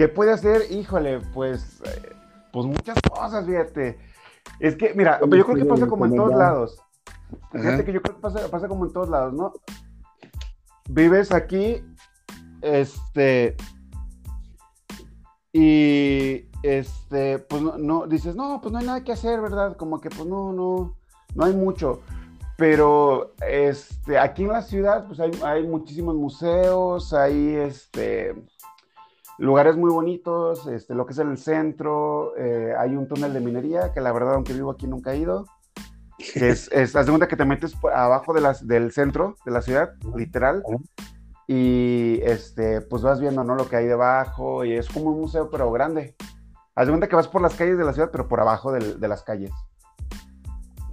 ¿Qué 0.00 0.08
puede 0.08 0.32
hacer? 0.32 0.62
Híjole, 0.72 1.20
pues, 1.34 1.82
eh, 1.84 2.14
pues 2.54 2.64
muchas 2.64 2.96
cosas, 3.02 3.44
fíjate. 3.44 3.98
Es 4.58 4.74
que, 4.74 4.94
mira, 4.94 5.20
yo 5.20 5.28
creo 5.28 5.54
que 5.54 5.66
pasa 5.66 5.86
como 5.86 6.06
en 6.06 6.16
todos 6.16 6.34
lados. 6.34 6.82
Fíjate 7.52 7.84
que 7.84 7.92
yo 7.92 8.00
creo 8.00 8.16
que 8.16 8.22
pasa, 8.22 8.48
pasa 8.50 8.66
como 8.66 8.86
en 8.86 8.94
todos 8.94 9.10
lados, 9.10 9.34
¿no? 9.34 9.52
Vives 10.88 11.32
aquí, 11.32 11.84
este, 12.62 13.58
y 15.52 16.48
este, 16.62 17.38
pues 17.40 17.60
no, 17.60 17.76
no, 17.76 18.06
dices, 18.06 18.34
no, 18.34 18.58
pues 18.62 18.72
no 18.72 18.78
hay 18.78 18.86
nada 18.86 19.04
que 19.04 19.12
hacer, 19.12 19.38
¿verdad? 19.42 19.76
Como 19.76 20.00
que 20.00 20.08
pues 20.08 20.24
no, 20.24 20.50
no, 20.54 20.96
no 21.34 21.44
hay 21.44 21.52
mucho. 21.52 22.00
Pero 22.56 23.34
este, 23.46 24.18
aquí 24.18 24.44
en 24.44 24.52
la 24.52 24.62
ciudad, 24.62 25.06
pues 25.06 25.20
hay, 25.20 25.30
hay 25.44 25.66
muchísimos 25.66 26.14
museos, 26.14 27.12
hay 27.12 27.54
este, 27.54 28.34
lugares 29.40 29.76
muy 29.76 29.90
bonitos, 29.90 30.66
este, 30.66 30.94
lo 30.94 31.06
que 31.06 31.14
es 31.14 31.18
el 31.18 31.36
centro, 31.38 32.36
eh, 32.36 32.74
hay 32.78 32.94
un 32.94 33.08
túnel 33.08 33.32
de 33.32 33.40
minería 33.40 33.92
que 33.92 34.00
la 34.00 34.12
verdad, 34.12 34.34
aunque 34.34 34.52
vivo 34.52 34.70
aquí, 34.70 34.86
nunca 34.86 35.14
he 35.14 35.18
ido. 35.18 35.46
es, 36.18 36.68
es 36.72 36.94
haz 36.94 37.06
de 37.06 37.12
cuenta 37.12 37.26
que 37.26 37.36
te 37.36 37.46
metes 37.46 37.74
abajo 37.92 38.34
de 38.34 38.42
las, 38.42 38.66
del 38.66 38.92
centro 38.92 39.36
de 39.44 39.50
la 39.50 39.62
ciudad, 39.62 39.94
literal, 40.14 40.62
y 41.48 42.20
este, 42.22 42.82
pues 42.82 43.02
vas 43.02 43.18
viendo, 43.18 43.42
¿no? 43.42 43.54
Lo 43.54 43.66
que 43.68 43.76
hay 43.76 43.86
debajo, 43.86 44.64
y 44.64 44.74
es 44.74 44.88
como 44.88 45.10
un 45.10 45.20
museo, 45.20 45.50
pero 45.50 45.72
grande. 45.72 46.14
Haz 46.74 46.86
de 46.86 46.92
cuenta 46.92 47.08
que 47.08 47.16
vas 47.16 47.28
por 47.28 47.42
las 47.42 47.54
calles 47.54 47.78
de 47.78 47.84
la 47.84 47.92
ciudad, 47.92 48.10
pero 48.12 48.28
por 48.28 48.40
abajo 48.40 48.72
de 48.72 49.08
las 49.08 49.22
calles. 49.22 49.50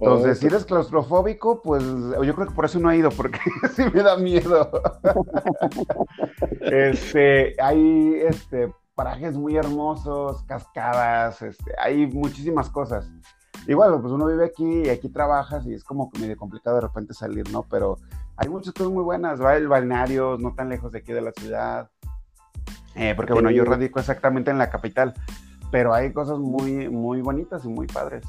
Entonces, 0.00 0.38
si 0.38 0.46
eres 0.46 0.64
claustrofóbico, 0.64 1.60
pues 1.60 1.82
yo 1.82 2.34
creo 2.34 2.46
que 2.46 2.54
por 2.54 2.64
eso 2.64 2.78
no 2.78 2.90
he 2.90 2.98
ido, 2.98 3.10
porque 3.10 3.40
sí 3.74 3.84
me 3.92 4.02
da 4.02 4.16
miedo. 4.16 4.70
este, 6.60 7.56
hay 7.60 8.14
este, 8.28 8.72
parajes 8.94 9.36
muy 9.36 9.56
hermosos, 9.56 10.44
cascadas, 10.44 11.42
este, 11.42 11.72
hay 11.78 12.06
muchísimas 12.06 12.70
cosas. 12.70 13.10
Igual, 13.66 14.00
pues 14.00 14.12
uno 14.12 14.26
vive 14.26 14.44
aquí 14.44 14.82
y 14.86 14.88
aquí 14.88 15.08
trabajas 15.08 15.66
y 15.66 15.74
es 15.74 15.84
como 15.84 16.10
medio 16.20 16.36
complicado 16.36 16.76
de 16.76 16.82
repente 16.82 17.12
salir, 17.12 17.50
¿no? 17.50 17.64
Pero 17.68 17.98
hay 18.36 18.48
muchas 18.48 18.72
cosas 18.72 18.92
muy 18.92 19.02
buenas, 19.02 19.42
va 19.42 19.56
el 19.56 19.68
balneario, 19.68 20.38
no 20.38 20.54
tan 20.54 20.68
lejos 20.68 20.92
de 20.92 21.00
aquí 21.00 21.12
de 21.12 21.20
la 21.20 21.32
ciudad. 21.32 21.90
Eh, 22.94 23.14
porque 23.16 23.32
bueno, 23.32 23.50
yo 23.50 23.64
radico 23.64 23.98
exactamente 23.98 24.50
en 24.50 24.58
la 24.58 24.70
capital, 24.70 25.12
pero 25.70 25.92
hay 25.92 26.12
cosas 26.12 26.38
muy, 26.38 26.88
muy 26.88 27.20
bonitas 27.20 27.64
y 27.64 27.68
muy 27.68 27.86
padres. 27.86 28.24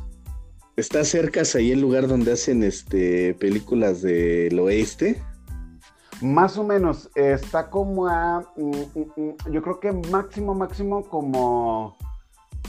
¿Está 0.79 1.03
cerca 1.03 1.41
ahí 1.55 1.73
el 1.73 1.81
lugar 1.81 2.07
donde 2.07 2.31
hacen 2.31 2.63
este 2.63 3.33
películas 3.33 4.01
del 4.01 4.57
oeste? 4.59 5.21
Más 6.21 6.57
o 6.57 6.63
menos, 6.63 7.09
está 7.15 7.69
como 7.69 8.07
a, 8.07 8.39
mm, 8.55 8.69
mm, 8.69 9.11
mm, 9.17 9.51
yo 9.51 9.61
creo 9.61 9.79
que 9.81 9.91
máximo, 9.91 10.55
máximo 10.55 11.03
como 11.09 11.97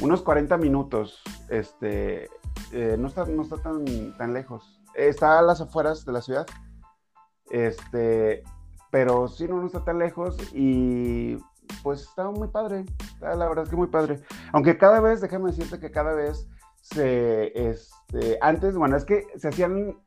unos 0.01 0.23
40 0.23 0.57
minutos. 0.57 1.23
Este, 1.51 2.29
eh, 2.73 2.97
no 2.99 3.07
está, 3.07 3.27
no 3.27 3.43
está 3.43 3.59
tan, 3.59 3.85
tan 4.17 4.35
lejos. 4.35 4.83
Está 4.95 5.39
a 5.39 5.43
las 5.43 5.61
afueras 5.61 6.05
de 6.05 6.13
la 6.13 6.21
ciudad. 6.21 6.47
Este, 7.49 8.43
pero 8.91 9.29
sí, 9.29 9.47
no, 9.47 9.61
no 9.61 9.67
está 9.67 9.85
tan 9.85 10.01
lejos 10.01 10.37
y 10.53 11.37
pues 11.85 12.03
está 12.03 12.29
muy 12.29 12.49
padre. 12.49 12.87
La 13.21 13.49
verdad 13.49 13.63
es 13.63 13.71
que 13.71 13.77
muy 13.77 13.87
padre. 13.87 14.21
Aunque 14.53 14.77
cada 14.77 14.99
vez, 14.99 15.21
déjame 15.21 15.53
decirte 15.53 15.79
que 15.79 15.93
cada 15.93 16.13
vez 16.13 16.49
se, 16.81 17.53
este, 17.71 18.39
antes, 18.41 18.77
bueno, 18.77 18.97
es 18.97 19.05
que 19.05 19.25
se 19.37 19.49
hacían 19.49 19.99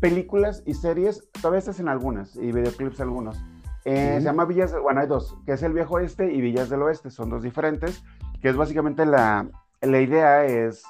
películas 0.00 0.62
y 0.66 0.74
series, 0.74 1.28
todavía 1.40 1.60
se 1.60 1.70
hacen 1.70 1.88
algunas, 1.88 2.36
y 2.36 2.52
videoclips 2.52 3.00
algunos. 3.00 3.42
Eh, 3.84 4.16
se 4.18 4.24
llama 4.24 4.44
Villas, 4.44 4.74
bueno, 4.80 5.00
hay 5.00 5.06
dos, 5.06 5.36
que 5.44 5.52
es 5.52 5.62
el 5.62 5.72
Viejo 5.72 5.94
Oeste 5.94 6.32
y 6.32 6.40
Villas 6.40 6.68
del 6.68 6.82
Oeste, 6.82 7.10
son 7.10 7.30
dos 7.30 7.42
diferentes, 7.42 8.02
que 8.40 8.48
es 8.48 8.56
básicamente 8.56 9.06
la, 9.06 9.48
la 9.80 10.00
idea 10.00 10.44
es, 10.44 10.84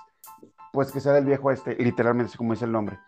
pues, 0.73 0.93
que 0.93 1.01
sea 1.01 1.13
del 1.13 1.25
Viejo 1.25 1.49
Oeste, 1.49 1.77
literalmente, 1.77 2.37
como 2.37 2.53
dice 2.53 2.65
el 2.65 2.73
nombre. 2.73 2.99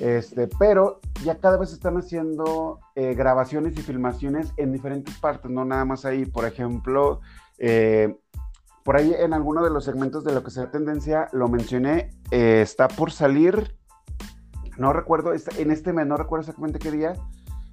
Este, 0.00 0.48
pero 0.58 1.00
ya 1.24 1.38
cada 1.38 1.56
vez 1.56 1.72
están 1.72 1.96
haciendo 1.96 2.80
eh, 2.94 3.14
grabaciones 3.14 3.78
y 3.78 3.82
filmaciones 3.82 4.52
en 4.56 4.72
diferentes 4.72 5.16
partes, 5.18 5.50
no 5.50 5.64
nada 5.64 5.84
más 5.84 6.04
ahí. 6.04 6.26
Por 6.26 6.44
ejemplo, 6.44 7.20
eh, 7.58 8.14
por 8.88 8.96
ahí 8.96 9.14
en 9.18 9.34
alguno 9.34 9.62
de 9.62 9.68
los 9.68 9.84
segmentos 9.84 10.24
de 10.24 10.32
lo 10.32 10.42
que 10.42 10.50
sea 10.50 10.70
tendencia 10.70 11.28
lo 11.32 11.46
mencioné, 11.46 12.08
eh, 12.30 12.62
está 12.62 12.88
por 12.88 13.12
salir, 13.12 13.76
no 14.78 14.94
recuerdo, 14.94 15.34
en 15.34 15.70
este 15.70 15.92
mes, 15.92 16.06
no 16.06 16.16
recuerdo 16.16 16.44
exactamente 16.44 16.78
qué 16.78 16.90
día, 16.90 17.12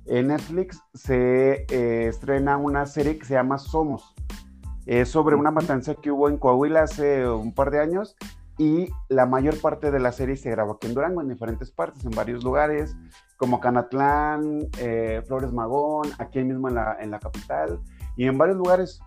en 0.08 0.28
Netflix 0.28 0.82
se 0.94 1.68
eh, 1.70 2.08
estrena 2.10 2.58
una 2.58 2.86
serie 2.86 3.18
que 3.18 3.24
se 3.24 3.36
llama 3.36 3.60
Somos. 3.60 4.14
Es 4.86 5.08
sobre 5.08 5.38
una 5.38 5.52
matanza 5.52 5.96
que 5.96 6.12
hubo 6.12 6.28
en 6.28 6.36
Coahuila 6.36 6.84
hace 6.84 7.26
un 7.26 7.54
par 7.54 7.72
de 7.72 7.80
años 7.80 8.18
y 8.58 8.90
la 9.08 9.26
mayor 9.26 9.58
parte 9.62 9.92
de 9.92 10.02
la 10.02 10.12
serie 10.12 10.36
se 10.36 10.50
grabó 10.50 10.74
aquí 10.74 10.88
en 10.88 10.96
Durango, 10.96 11.22
en 11.22 11.30
diferentes 11.30 11.72
partes, 11.72 12.04
en 12.04 12.12
varios 12.12 12.44
lugares, 12.44 12.94
como 13.38 13.62
Canatlán, 13.62 14.68
eh, 14.80 15.24
Flores 15.26 15.54
Magón, 15.54 16.10
aquí 16.20 16.44
mismo 16.44 16.68
en 16.68 16.76
la, 16.76 16.98
en 17.00 17.10
la 17.10 17.22
capital 17.22 17.80
y 18.18 18.28
en 18.28 18.38
varios 18.38 18.58
lugares. 18.58 19.00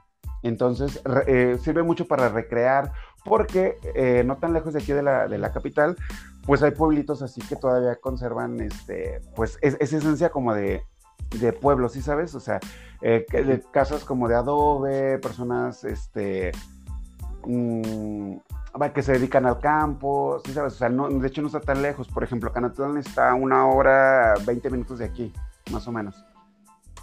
Entonces, 0.43 1.01
eh, 1.27 1.59
sirve 1.61 1.83
mucho 1.83 2.07
para 2.07 2.29
recrear, 2.29 2.93
porque 3.25 3.77
eh, 3.95 4.23
no 4.25 4.37
tan 4.39 4.53
lejos 4.53 4.73
de 4.73 4.81
aquí 4.81 4.93
de 4.93 5.03
la, 5.03 5.53
capital, 5.53 5.97
pues 6.47 6.63
hay 6.63 6.71
pueblitos 6.71 7.23
así 7.23 7.41
que 7.43 7.57
todavía 7.57 7.97
conservan, 7.97 8.61
este, 8.61 9.21
pues, 9.35 9.59
esa 9.61 9.97
esencia 9.97 10.31
como 10.31 10.55
de, 10.55 10.83
de 11.41 11.53
pueblo, 11.53 11.89
¿sí 11.89 12.01
sabes? 12.01 12.35
O 12.35 12.41
sea, 12.41 12.61
eh, 13.03 13.27
de 13.31 13.63
casas 13.71 14.05
como 14.05 14.29
de 14.29 14.37
adobe, 14.37 15.19
personas, 15.19 15.85
este, 15.85 16.53
mm, 17.45 18.37
que 18.95 19.03
se 19.03 19.13
dedican 19.13 19.45
al 19.45 19.59
campo, 19.59 20.41
¿sí 20.45 20.53
sabes? 20.53 20.75
O 20.75 20.77
sea, 20.77 20.89
no, 20.89 21.09
de 21.09 21.27
hecho 21.27 21.43
no 21.43 21.49
está 21.49 21.61
tan 21.61 21.83
lejos. 21.83 22.09
Por 22.09 22.23
ejemplo, 22.23 22.53
Canatlán 22.53 22.97
está 22.97 23.35
una 23.35 23.67
hora, 23.67 24.35
20 24.47 24.71
minutos 24.71 25.01
de 25.01 25.07
aquí, 25.07 25.33
más 25.73 25.87
o 25.89 25.93
menos. 25.93 26.25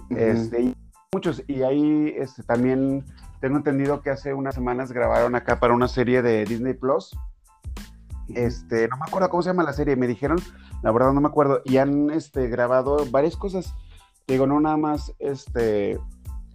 este, 0.10 0.62
y 0.62 0.78
muchos, 1.12 1.44
y 1.48 1.64
ahí 1.64 2.14
este, 2.18 2.44
también 2.44 3.04
tengo 3.40 3.58
entendido 3.58 4.02
que 4.02 4.10
hace 4.10 4.34
unas 4.34 4.56
semanas 4.56 4.92
grabaron 4.92 5.36
acá 5.36 5.60
para 5.60 5.74
una 5.74 5.88
serie 5.88 6.22
de 6.22 6.46
Disney 6.46 6.74
Plus. 6.74 7.18
Este, 8.30 8.88
no 8.88 8.98
me 8.98 9.04
acuerdo 9.08 9.30
cómo 9.30 9.44
se 9.44 9.50
llama 9.50 9.64
la 9.64 9.74
serie, 9.74 9.96
me 9.96 10.08
dijeron, 10.08 10.38
la 10.82 10.92
verdad 10.92 11.14
no 11.14 11.22
me 11.22 11.28
acuerdo, 11.28 11.62
y 11.64 11.78
han 11.78 12.10
este, 12.10 12.48
grabado 12.48 13.06
varias 13.12 13.36
cosas. 13.36 13.76
Digo, 14.28 14.48
no 14.48 14.60
nada 14.60 14.78
más 14.78 15.14
este, 15.20 16.00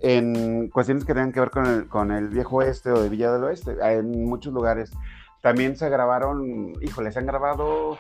en 0.01 0.69
cuestiones 0.71 1.05
que 1.05 1.15
tengan 1.15 1.33
que 1.33 1.41
ver 1.41 1.51
con 1.51 1.67
el, 1.67 1.89
con 1.89 2.11
el 2.11 2.29
viejo 2.29 2.57
oeste 2.57 2.91
o 2.91 3.01
de 3.01 3.09
Villa 3.09 3.33
del 3.33 3.45
Oeste, 3.45 3.77
en 3.81 4.25
muchos 4.25 4.53
lugares. 4.53 4.91
También 5.43 5.77
se 5.77 5.89
grabaron, 5.89 6.75
híjole, 6.83 7.13
se 7.13 7.19
han 7.19 7.27
grabado 7.27 7.99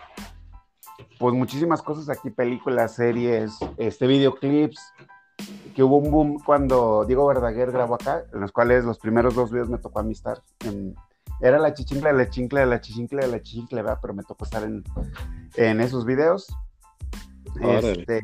pues 1.18 1.34
muchísimas 1.34 1.82
cosas 1.82 2.08
aquí, 2.08 2.30
películas, 2.30 2.94
series, 2.94 3.52
este, 3.76 4.06
videoclips, 4.06 4.80
que 5.74 5.82
hubo 5.82 5.98
un 5.98 6.10
boom 6.10 6.38
cuando 6.44 7.04
Diego 7.06 7.26
Verdaguer 7.26 7.72
grabó 7.72 7.94
acá, 7.94 8.24
en 8.32 8.40
los 8.40 8.52
cuales 8.52 8.84
los 8.84 8.98
primeros 8.98 9.34
dos 9.34 9.50
videos 9.50 9.68
me 9.68 9.78
tocó 9.78 10.00
amistar. 10.00 10.42
era 11.40 11.58
la 11.58 11.74
chichincla 11.74 12.12
de 12.12 12.18
la 12.18 12.30
chincla 12.30 12.60
de 12.60 12.66
la 12.66 12.80
chichincla 12.80 13.22
de 13.22 13.28
la 13.28 13.40
chichincla, 13.40 13.82
¿verdad? 13.82 13.98
pero 14.02 14.14
me 14.14 14.22
tocó 14.22 14.44
estar 14.44 14.62
en, 14.62 14.84
en 15.56 15.80
esos 15.80 16.04
videos. 16.04 16.48
Este, 17.60 18.22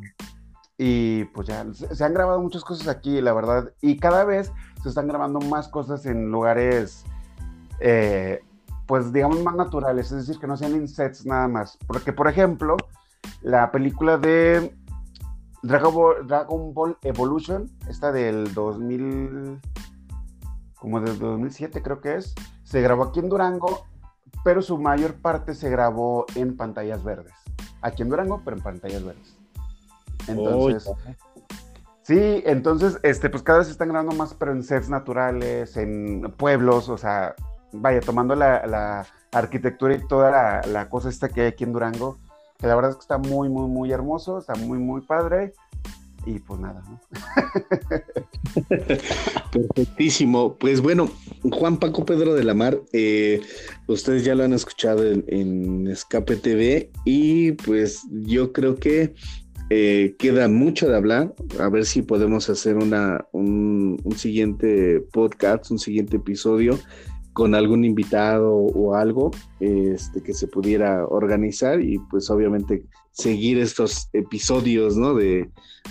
y 0.78 1.24
pues 1.26 1.48
ya, 1.48 1.64
se, 1.72 2.04
han 2.04 2.14
grabado 2.14 2.40
muchas 2.40 2.62
cosas 2.62 2.88
aquí, 2.88 3.20
la 3.20 3.32
verdad, 3.32 3.72
y 3.80 3.96
cada 3.96 4.24
vez 4.24 4.52
se 4.82 4.88
están 4.88 5.08
grabando 5.08 5.40
más 5.40 5.68
cosas 5.68 6.04
en 6.06 6.30
lugares, 6.30 7.04
eh, 7.80 8.40
pues 8.86 9.12
digamos, 9.12 9.42
más 9.42 9.54
naturales, 9.56 10.12
es 10.12 10.26
decir, 10.26 10.38
que 10.38 10.46
no 10.46 10.56
sean 10.56 10.74
en 10.74 10.86
sets 10.86 11.24
nada 11.24 11.48
más. 11.48 11.78
Porque, 11.86 12.12
por 12.12 12.28
ejemplo, 12.28 12.76
la 13.40 13.70
película 13.72 14.18
de 14.18 14.76
Dragon 15.66 16.74
Ball, 16.74 16.96
Evolution, 17.02 17.70
esta 17.88 18.12
del 18.12 18.52
2000, 18.54 19.60
como 20.76 21.00
del 21.00 21.18
2007 21.18 21.82
creo 21.82 22.00
que 22.00 22.16
es, 22.16 22.34
se 22.62 22.80
grabó 22.80 23.04
aquí 23.04 23.20
en 23.20 23.28
Durango, 23.28 23.86
pero 24.44 24.62
su 24.62 24.78
mayor 24.78 25.14
parte 25.14 25.54
se 25.54 25.68
grabó 25.70 26.26
en 26.34 26.56
pantallas 26.56 27.02
verdes. 27.02 27.32
Aquí 27.82 28.02
en 28.02 28.08
Durango, 28.08 28.42
pero 28.44 28.56
en 28.56 28.62
pantallas 28.62 29.04
verdes. 29.04 29.36
Entonces, 30.28 30.90
sí, 32.02 32.42
entonces, 32.46 32.98
este, 33.02 33.30
pues 33.30 33.42
cada 33.42 33.58
vez 33.58 33.68
se 33.68 33.72
están 33.72 33.88
grabando 33.88 34.14
más, 34.14 34.34
pero 34.34 34.52
en 34.52 34.62
sets 34.62 34.88
naturales, 34.88 35.76
en 35.76 36.32
pueblos, 36.36 36.88
o 36.88 36.96
sea, 36.96 37.34
vaya, 37.72 38.00
tomando 38.00 38.34
la, 38.34 39.06
arquitectura 39.32 39.94
y 39.94 40.06
toda 40.06 40.30
la, 40.30 40.62
la, 40.66 40.88
cosa 40.88 41.08
esta 41.08 41.28
que 41.28 41.42
hay 41.42 41.46
aquí 41.48 41.64
en 41.64 41.72
Durango, 41.72 42.18
que 42.58 42.66
la 42.66 42.74
verdad 42.74 42.90
es 42.92 42.96
que 42.96 43.02
está 43.02 43.18
muy, 43.18 43.48
muy, 43.48 43.68
muy 43.68 43.92
hermoso, 43.92 44.38
está 44.38 44.54
muy, 44.54 44.78
muy 44.78 45.00
padre. 45.02 45.52
Y 46.24 46.40
pues 46.40 46.58
nada. 46.58 46.82
Perfectísimo. 49.52 50.56
Pues 50.56 50.80
bueno, 50.80 51.08
Juan 51.52 51.76
Paco 51.76 52.04
Pedro 52.04 52.34
de 52.34 52.42
la 52.42 52.52
Mar, 52.52 52.80
eh, 52.92 53.40
ustedes 53.86 54.24
ya 54.24 54.34
lo 54.34 54.42
han 54.42 54.52
escuchado 54.52 55.04
en, 55.04 55.24
en 55.28 55.86
Escape 55.86 56.34
TV 56.34 56.90
y 57.04 57.52
pues 57.52 58.02
yo 58.10 58.52
creo 58.52 58.74
que 58.74 59.14
eh, 59.68 60.14
queda 60.18 60.46
mucho 60.46 60.88
de 60.88 60.96
hablar, 60.96 61.34
a 61.58 61.68
ver 61.68 61.86
si 61.86 62.02
podemos 62.02 62.48
hacer 62.48 62.76
una, 62.76 63.26
un, 63.32 64.00
siguiente 64.16 65.00
podcast, 65.12 65.72
un 65.72 65.80
siguiente 65.80 66.18
episodio 66.18 66.78
con 67.36 67.54
algún 67.54 67.84
invitado 67.84 68.50
o 68.54 68.94
algo 68.94 69.30
este, 69.60 70.22
que 70.22 70.32
se 70.32 70.48
pudiera 70.48 71.06
organizar 71.06 71.82
y 71.82 71.98
pues 71.98 72.30
obviamente 72.30 72.86
seguir 73.12 73.58
estos 73.58 74.08
episodios 74.14 74.96
¿no? 74.96 75.12
de, 75.12 75.50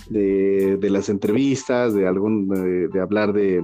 de, 0.10 0.90
las 0.90 1.08
entrevistas, 1.08 1.94
de, 1.94 2.08
algún, 2.08 2.50
de, 2.92 3.00
hablar 3.00 3.32
de, 3.32 3.64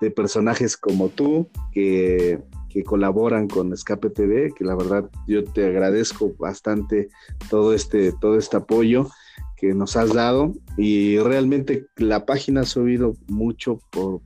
de, 0.00 0.10
personajes 0.12 0.76
como 0.76 1.08
tú 1.08 1.48
que, 1.72 2.38
que 2.70 2.84
colaboran 2.84 3.48
con 3.48 3.72
Escape 3.72 4.10
TV, 4.10 4.52
que 4.56 4.64
la 4.64 4.76
verdad 4.76 5.10
yo 5.26 5.42
te 5.42 5.66
agradezco 5.66 6.34
bastante 6.38 7.08
todo 7.50 7.74
este, 7.74 8.12
todo 8.12 8.38
este 8.38 8.58
apoyo 8.58 9.08
que 9.58 9.74
nos 9.74 9.96
has 9.96 10.12
dado 10.12 10.52
y 10.76 11.18
realmente 11.18 11.86
la 11.96 12.24
página 12.24 12.60
ha 12.60 12.64
subido 12.64 13.16
mucho 13.26 13.80
por, 13.90 14.20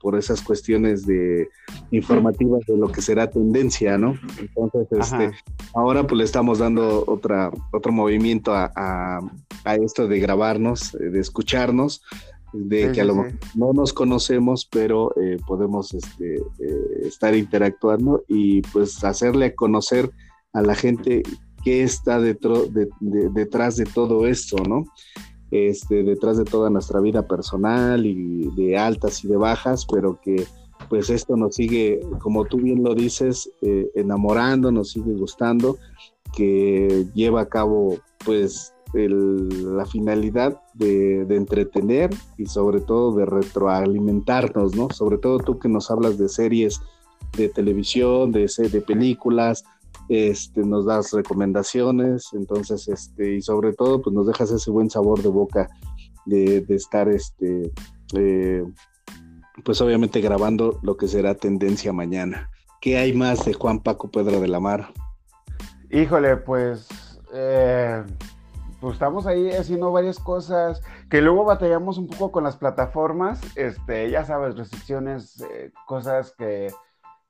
por, 0.00 0.18
esas 0.18 0.40
cuestiones 0.40 1.06
de 1.06 1.48
informativas 1.90 2.64
de 2.66 2.76
lo 2.76 2.90
que 2.90 3.02
será 3.02 3.28
tendencia, 3.28 3.98
¿no? 3.98 4.14
Entonces, 4.38 4.86
este, 4.90 5.30
ahora 5.74 6.06
pues 6.06 6.18
le 6.18 6.24
estamos 6.24 6.58
dando 6.58 7.04
otra, 7.06 7.50
otro 7.72 7.92
movimiento 7.92 8.54
a, 8.54 8.70
a, 8.74 9.74
esto 9.76 10.08
de 10.08 10.20
grabarnos, 10.20 10.92
de 10.92 11.18
escucharnos, 11.18 12.02
de 12.52 12.92
que 12.92 13.00
a 13.00 13.04
lo 13.04 13.16
mejor 13.16 13.32
no 13.54 13.72
nos 13.72 13.92
conocemos, 13.92 14.66
pero 14.70 15.14
eh, 15.16 15.38
podemos 15.46 15.92
este, 15.94 16.36
eh, 16.36 17.02
estar 17.02 17.34
interactuando 17.34 18.24
y 18.28 18.62
pues 18.62 19.02
hacerle 19.04 19.54
conocer 19.54 20.10
a 20.52 20.62
la 20.62 20.74
gente 20.74 21.22
qué 21.62 21.82
está 21.82 22.20
detrás 22.20 23.76
de 23.76 23.84
todo 23.86 24.26
esto, 24.26 24.56
¿no? 24.68 24.84
Este, 25.50 26.02
detrás 26.02 26.38
de 26.38 26.44
toda 26.44 26.70
nuestra 26.70 27.00
vida 27.00 27.26
personal 27.26 28.06
y 28.06 28.48
de 28.56 28.78
altas 28.78 29.22
y 29.24 29.28
de 29.28 29.36
bajas, 29.36 29.86
pero 29.86 30.18
que 30.20 30.46
pues 30.88 31.10
esto 31.10 31.36
nos 31.36 31.54
sigue, 31.54 32.00
como 32.20 32.44
tú 32.44 32.58
bien 32.58 32.82
lo 32.82 32.94
dices, 32.94 33.50
eh, 33.60 33.90
enamorando, 33.94 34.72
nos 34.72 34.90
sigue 34.90 35.12
gustando, 35.12 35.76
que 36.34 37.06
lleva 37.14 37.42
a 37.42 37.48
cabo 37.48 37.98
pues 38.24 38.74
la 38.94 39.86
finalidad 39.86 40.60
de, 40.74 41.22
entretener 41.22 42.10
y 42.36 42.46
sobre 42.46 42.80
todo 42.80 43.12
de 43.16 43.24
retroalimentarnos, 43.24 44.76
¿no? 44.76 44.90
Sobre 44.90 45.18
todo 45.18 45.38
tú 45.38 45.58
que 45.58 45.68
nos 45.68 45.90
hablas 45.90 46.18
de 46.18 46.28
series 46.28 46.80
de 47.36 47.48
televisión, 47.48 48.32
de, 48.32 48.50
de 48.70 48.80
películas, 48.82 49.64
este, 50.12 50.60
nos 50.62 50.86
das 50.86 51.12
recomendaciones, 51.12 52.28
entonces, 52.32 52.88
este, 52.88 53.36
y 53.36 53.42
sobre 53.42 53.72
todo, 53.72 54.02
pues 54.02 54.14
nos 54.14 54.26
dejas 54.26 54.50
ese 54.50 54.70
buen 54.70 54.90
sabor 54.90 55.22
de 55.22 55.28
boca 55.28 55.68
de, 56.26 56.64
estar, 56.68 57.08
este, 57.08 57.72
eh, 58.14 58.64
pues 59.64 59.80
obviamente 59.80 60.20
grabando 60.20 60.78
lo 60.82 60.96
que 60.96 61.08
será 61.08 61.34
tendencia 61.34 61.92
mañana. 61.92 62.50
¿Qué 62.80 62.98
hay 62.98 63.12
más 63.12 63.44
de 63.44 63.54
Juan 63.54 63.80
Paco 63.80 64.10
Pedro 64.10 64.40
de 64.40 64.48
la 64.48 64.60
Mar? 64.60 64.92
Híjole, 65.90 66.36
pues, 66.36 66.88
eh, 67.32 68.02
pues 68.80 68.94
estamos 68.94 69.26
ahí 69.26 69.50
haciendo 69.50 69.92
varias 69.92 70.18
cosas 70.18 70.82
que 71.08 71.20
luego 71.20 71.44
batallamos 71.44 71.98
un 71.98 72.08
poco 72.08 72.32
con 72.32 72.44
las 72.44 72.56
plataformas, 72.56 73.40
este, 73.54 74.10
ya 74.10 74.24
sabes, 74.24 74.56
restricciones, 74.56 75.40
eh, 75.42 75.70
cosas 75.86 76.34
que 76.36 76.72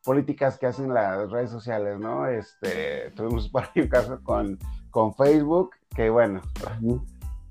políticas 0.04 0.58
que 0.58 0.66
hacen 0.66 0.92
las 0.92 1.30
redes 1.30 1.50
sociales, 1.50 1.98
¿no? 1.98 2.26
Este, 2.26 3.10
tuvimos 3.16 3.48
por 3.48 3.62
ahí 3.62 3.82
un 3.82 3.88
caso 3.88 4.20
con, 4.22 4.58
con 4.90 5.14
Facebook, 5.14 5.70
que 5.94 6.10
bueno, 6.10 6.40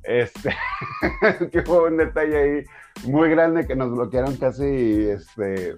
este, 0.03 0.55
que 1.51 1.61
fue 1.61 1.89
un 1.89 1.97
detalle 1.97 2.37
ahí 2.37 2.65
muy 3.05 3.29
grande 3.29 3.65
que 3.65 3.75
nos 3.75 3.91
bloquearon 3.91 4.35
casi, 4.37 5.09
este, 5.09 5.75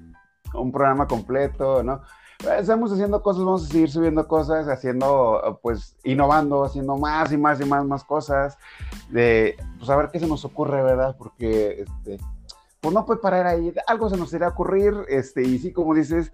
un 0.54 0.72
programa 0.72 1.08
completo, 1.08 1.84
¿no? 1.84 2.02
Estamos 2.60 2.92
haciendo 2.92 3.22
cosas, 3.22 3.46
vamos 3.46 3.66
a 3.66 3.68
seguir 3.68 3.90
subiendo 3.90 4.28
cosas, 4.28 4.68
haciendo, 4.68 5.60
pues, 5.62 5.96
innovando, 6.04 6.66
haciendo 6.66 6.98
más 6.98 7.32
y 7.32 7.38
más 7.38 7.62
y 7.62 7.66
más, 7.66 7.86
más 7.86 8.04
cosas, 8.04 8.58
de, 9.10 9.56
pues, 9.78 9.90
a 9.90 9.96
ver 9.96 10.10
qué 10.12 10.20
se 10.20 10.28
nos 10.28 10.44
ocurre, 10.44 10.84
¿verdad? 10.84 11.16
Porque, 11.18 11.84
este, 11.84 12.20
pues 12.84 12.94
no 12.94 13.06
puede 13.06 13.22
parar 13.22 13.48
ahí, 13.48 13.74
algo 13.88 14.10
se 14.10 14.18
nos 14.18 14.34
irá 14.34 14.48
a 14.48 14.50
ocurrir, 14.50 14.94
este, 15.08 15.42
y 15.42 15.58
sí, 15.58 15.72
como 15.72 15.96
dices, 15.96 16.34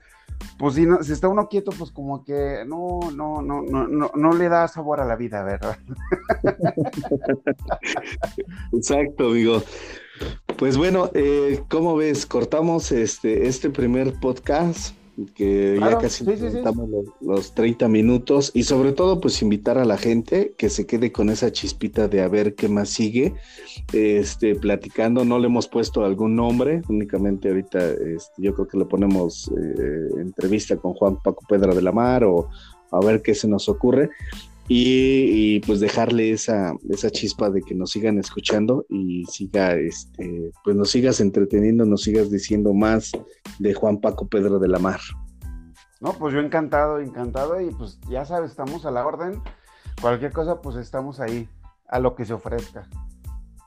pues 0.57 0.73
si, 0.73 0.87
no, 0.87 1.03
si 1.03 1.13
está 1.13 1.27
uno 1.27 1.47
quieto, 1.47 1.71
pues 1.77 1.91
como 1.91 2.23
que 2.23 2.63
no, 2.65 2.99
no, 3.13 3.43
no, 3.43 3.61
no, 3.61 3.87
no, 3.87 4.11
no 4.15 4.33
le 4.33 4.49
da 4.49 4.67
sabor 4.67 4.99
a 4.99 5.05
la 5.05 5.15
vida, 5.15 5.43
¿verdad? 5.43 5.77
Exacto, 8.73 9.27
amigo. 9.27 9.61
Pues 10.57 10.75
bueno, 10.75 11.11
eh, 11.13 11.61
¿cómo 11.69 11.95
ves? 11.95 12.25
Cortamos 12.25 12.91
este, 12.91 13.47
este 13.47 13.69
primer 13.69 14.19
podcast 14.19 14.95
que 15.27 15.77
ya 15.79 15.97
casi 15.97 16.25
estamos 16.29 16.89
Los, 17.21 17.53
30 17.53 17.87
minutos 17.87 18.51
y 18.53 18.63
sobre 18.63 18.91
todo 18.91 19.19
pues 19.19 19.41
invitar 19.41 19.77
a 19.77 19.85
la 19.85 19.97
gente 19.97 20.53
que 20.57 20.69
se 20.69 20.85
quede 20.85 21.11
con 21.11 21.29
esa 21.29 21.51
chispita 21.51 22.07
de 22.07 22.21
a 22.21 22.27
ver 22.27 22.55
qué 22.55 22.69
más 22.69 22.89
sigue 22.89 23.33
este 23.93 24.55
platicando. 24.55 25.25
No 25.25 25.39
le 25.39 25.47
hemos 25.47 25.67
puesto 25.67 26.05
algún 26.05 26.35
nombre 26.35 26.81
únicamente 26.89 27.49
ahorita 27.49 27.79
este, 27.91 28.41
yo 28.41 28.53
creo 28.53 28.67
que 28.67 28.77
le 28.77 28.85
ponemos 28.85 29.49
eh, 29.49 30.09
entrevista 30.19 30.77
con 30.77 30.93
Juan 30.93 31.17
Paco 31.21 31.43
Pedra 31.47 31.73
de 31.73 31.81
la 31.81 31.91
Mar 31.91 32.23
o 32.23 32.49
a 32.91 32.99
ver 32.99 33.21
qué 33.21 33.35
se 33.35 33.47
nos 33.47 33.69
ocurre 33.69 34.09
y, 34.71 35.59
pues 35.61 35.79
dejarle 35.79 36.31
esa, 36.31 36.73
esa 36.89 37.09
chispa 37.09 37.49
de 37.49 37.61
que 37.61 37.73
nos 37.73 37.89
sigan 37.89 38.19
escuchando 38.19 38.85
y 38.87 39.25
siga, 39.25 39.73
este, 39.73 40.51
pues 40.63 40.75
nos 40.75 40.91
sigas 40.91 41.19
entreteniendo, 41.19 41.85
nos 41.85 42.03
sigas 42.03 42.29
diciendo 42.29 42.71
más 42.73 43.11
de 43.57 43.73
Juan 43.73 43.99
Paco 43.99 44.27
Pedro 44.27 44.59
de 44.59 44.67
la 44.67 44.77
Mar. 44.77 44.99
No, 46.01 46.13
pues 46.13 46.35
yo 46.35 46.39
encantado, 46.39 46.99
encantado 46.99 47.59
y 47.59 47.71
pues 47.71 47.99
ya 48.09 48.25
sabes, 48.25 48.51
estamos 48.51 48.85
a 48.85 48.91
la 48.91 49.05
orden. 49.05 49.41
Cualquier 50.01 50.31
cosa, 50.31 50.61
pues 50.61 50.75
estamos 50.75 51.19
ahí, 51.19 51.49
a 51.87 51.99
lo 51.99 52.15
que 52.15 52.25
se 52.25 52.33
ofrezca. 52.33 52.87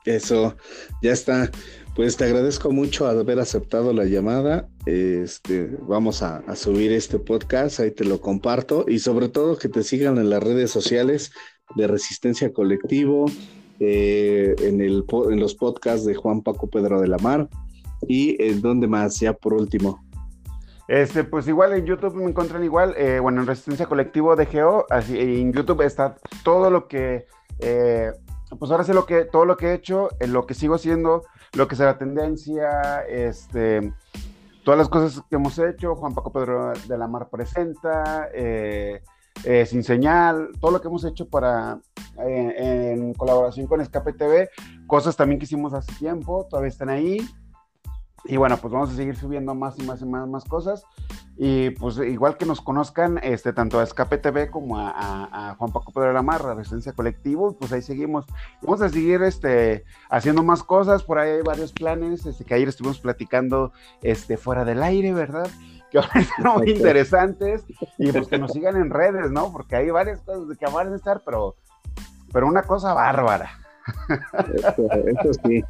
Eso, 0.05 0.55
ya 1.01 1.11
está. 1.11 1.51
Pues 1.95 2.17
te 2.17 2.25
agradezco 2.25 2.71
mucho 2.71 3.07
haber 3.07 3.39
aceptado 3.39 3.93
la 3.93 4.05
llamada. 4.05 4.69
Este, 4.85 5.77
vamos 5.87 6.21
a, 6.23 6.43
subir 6.55 6.91
este 6.91 7.17
podcast, 7.17 7.79
ahí 7.79 7.91
te 7.91 8.03
lo 8.03 8.19
comparto 8.19 8.83
y 8.87 8.99
sobre 8.99 9.29
todo 9.29 9.57
que 9.57 9.69
te 9.69 9.81
sigan 9.81 10.17
en 10.17 10.29
las 10.29 10.43
redes 10.43 10.71
sociales 10.71 11.31
de 11.75 11.87
Resistencia 11.87 12.51
Colectivo, 12.51 13.25
eh, 13.79 14.53
en, 14.59 14.81
el, 14.81 15.05
en 15.31 15.39
los 15.39 15.55
podcasts 15.55 16.05
de 16.05 16.15
Juan 16.15 16.41
Paco 16.41 16.69
Pedro 16.69 16.99
de 16.99 17.07
la 17.07 17.17
Mar 17.17 17.47
y 18.07 18.41
en 18.43 18.61
donde 18.61 18.87
más, 18.87 19.19
ya 19.19 19.31
por 19.33 19.53
último. 19.53 20.03
Este, 20.89 21.23
pues 21.23 21.47
igual 21.47 21.73
en 21.73 21.85
YouTube 21.85 22.15
me 22.15 22.25
encuentran 22.25 22.61
igual, 22.63 22.93
eh, 22.97 23.19
bueno, 23.21 23.39
en 23.39 23.47
Resistencia 23.47 23.85
Colectivo 23.85 24.35
de 24.35 24.45
Geo, 24.45 24.85
así 24.89 25.17
en 25.17 25.53
YouTube 25.53 25.81
está 25.81 26.17
todo 26.43 26.69
lo 26.69 26.89
que, 26.89 27.25
eh, 27.59 28.11
pues 28.59 28.69
ahora 28.69 28.83
sé 28.83 28.93
lo 28.93 29.05
que, 29.05 29.23
todo 29.23 29.45
lo 29.45 29.55
que 29.55 29.67
he 29.67 29.73
hecho, 29.75 30.09
lo 30.27 30.45
que 30.45 30.53
sigo 30.53 30.75
haciendo, 30.75 31.23
lo 31.53 31.69
que 31.69 31.77
será 31.77 31.97
tendencia, 31.97 33.01
este, 33.07 33.93
todas 34.63 34.77
las 34.77 34.89
cosas 34.89 35.23
que 35.29 35.35
hemos 35.35 35.57
hecho, 35.59 35.95
Juan 35.95 36.13
Paco 36.13 36.31
Pedro 36.31 36.73
de 36.73 36.97
la 36.97 37.07
Mar 37.07 37.29
presenta, 37.29 38.29
eh, 38.33 39.01
Sin 39.65 39.83
Señal, 39.83 40.49
todo 40.59 40.71
lo 40.71 40.81
que 40.81 40.87
hemos 40.87 41.03
hecho 41.05 41.27
para, 41.27 41.79
en 42.17 43.13
colaboración 43.13 43.67
con 43.67 43.81
Escape 43.81 44.13
TV, 44.13 44.49
cosas 44.87 45.15
también 45.15 45.39
que 45.39 45.45
hicimos 45.45 45.73
hace 45.73 45.93
tiempo, 45.95 46.47
todavía 46.49 46.69
están 46.69 46.89
ahí, 46.89 47.19
y 48.25 48.37
bueno, 48.37 48.57
pues 48.57 48.73
vamos 48.73 48.91
a 48.91 48.95
seguir 48.95 49.17
subiendo 49.17 49.53
más 49.53 49.77
y 49.77 49.83
más 49.83 50.01
y 50.01 50.05
más, 50.05 50.27
más 50.27 50.45
cosas. 50.45 50.85
Y 51.35 51.71
pues 51.71 51.97
igual 51.97 52.37
que 52.37 52.45
nos 52.45 52.61
conozcan, 52.61 53.19
este, 53.21 53.51
tanto 53.51 53.79
a 53.79 53.83
Escape 53.83 54.17
TV 54.17 54.49
como 54.49 54.77
a, 54.77 55.55
Juan 55.57 55.71
Paco 55.71 55.91
Pedro 55.91 56.07
de 56.07 56.13
la 56.13 56.21
Mar, 56.21 56.45
a 56.45 56.53
Resistencia 56.53 56.93
Colectivo, 56.93 57.57
pues 57.57 57.73
ahí 57.73 57.81
seguimos. 57.81 58.25
Vamos 58.61 58.81
a 58.81 58.89
seguir 58.89 59.21
este, 59.23 59.83
haciendo 60.09 60.41
más 60.43 60.63
cosas, 60.63 61.03
por 61.03 61.19
ahí 61.19 61.31
hay 61.31 61.41
varios 61.41 61.73
planes, 61.73 62.25
este, 62.25 62.45
que 62.45 62.53
ayer 62.53 62.69
estuvimos 62.69 62.99
platicando 62.99 63.73
este, 64.01 64.37
fuera 64.37 64.63
del 64.63 64.83
aire, 64.83 65.13
¿verdad? 65.13 65.49
Que 65.91 65.97
van 65.99 66.09
a 66.13 66.19
estar 66.21 66.57
muy 66.57 66.71
interesantes 66.71 67.65
y 67.97 68.11
pues 68.11 68.27
que 68.27 68.37
nos 68.37 68.53
sigan 68.53 68.77
en 68.77 68.89
redes, 68.89 69.31
¿no? 69.31 69.51
Porque 69.51 69.75
hay 69.75 69.89
varias 69.89 70.21
cosas 70.21 70.47
de 70.47 70.55
que 70.55 70.65
van 70.67 70.93
a 70.93 70.95
estar, 70.95 71.21
pero, 71.25 71.55
pero 72.31 72.47
una 72.47 72.63
cosa 72.63 72.93
bárbara. 72.93 73.51
eso 75.21 75.33
sí. 75.45 75.63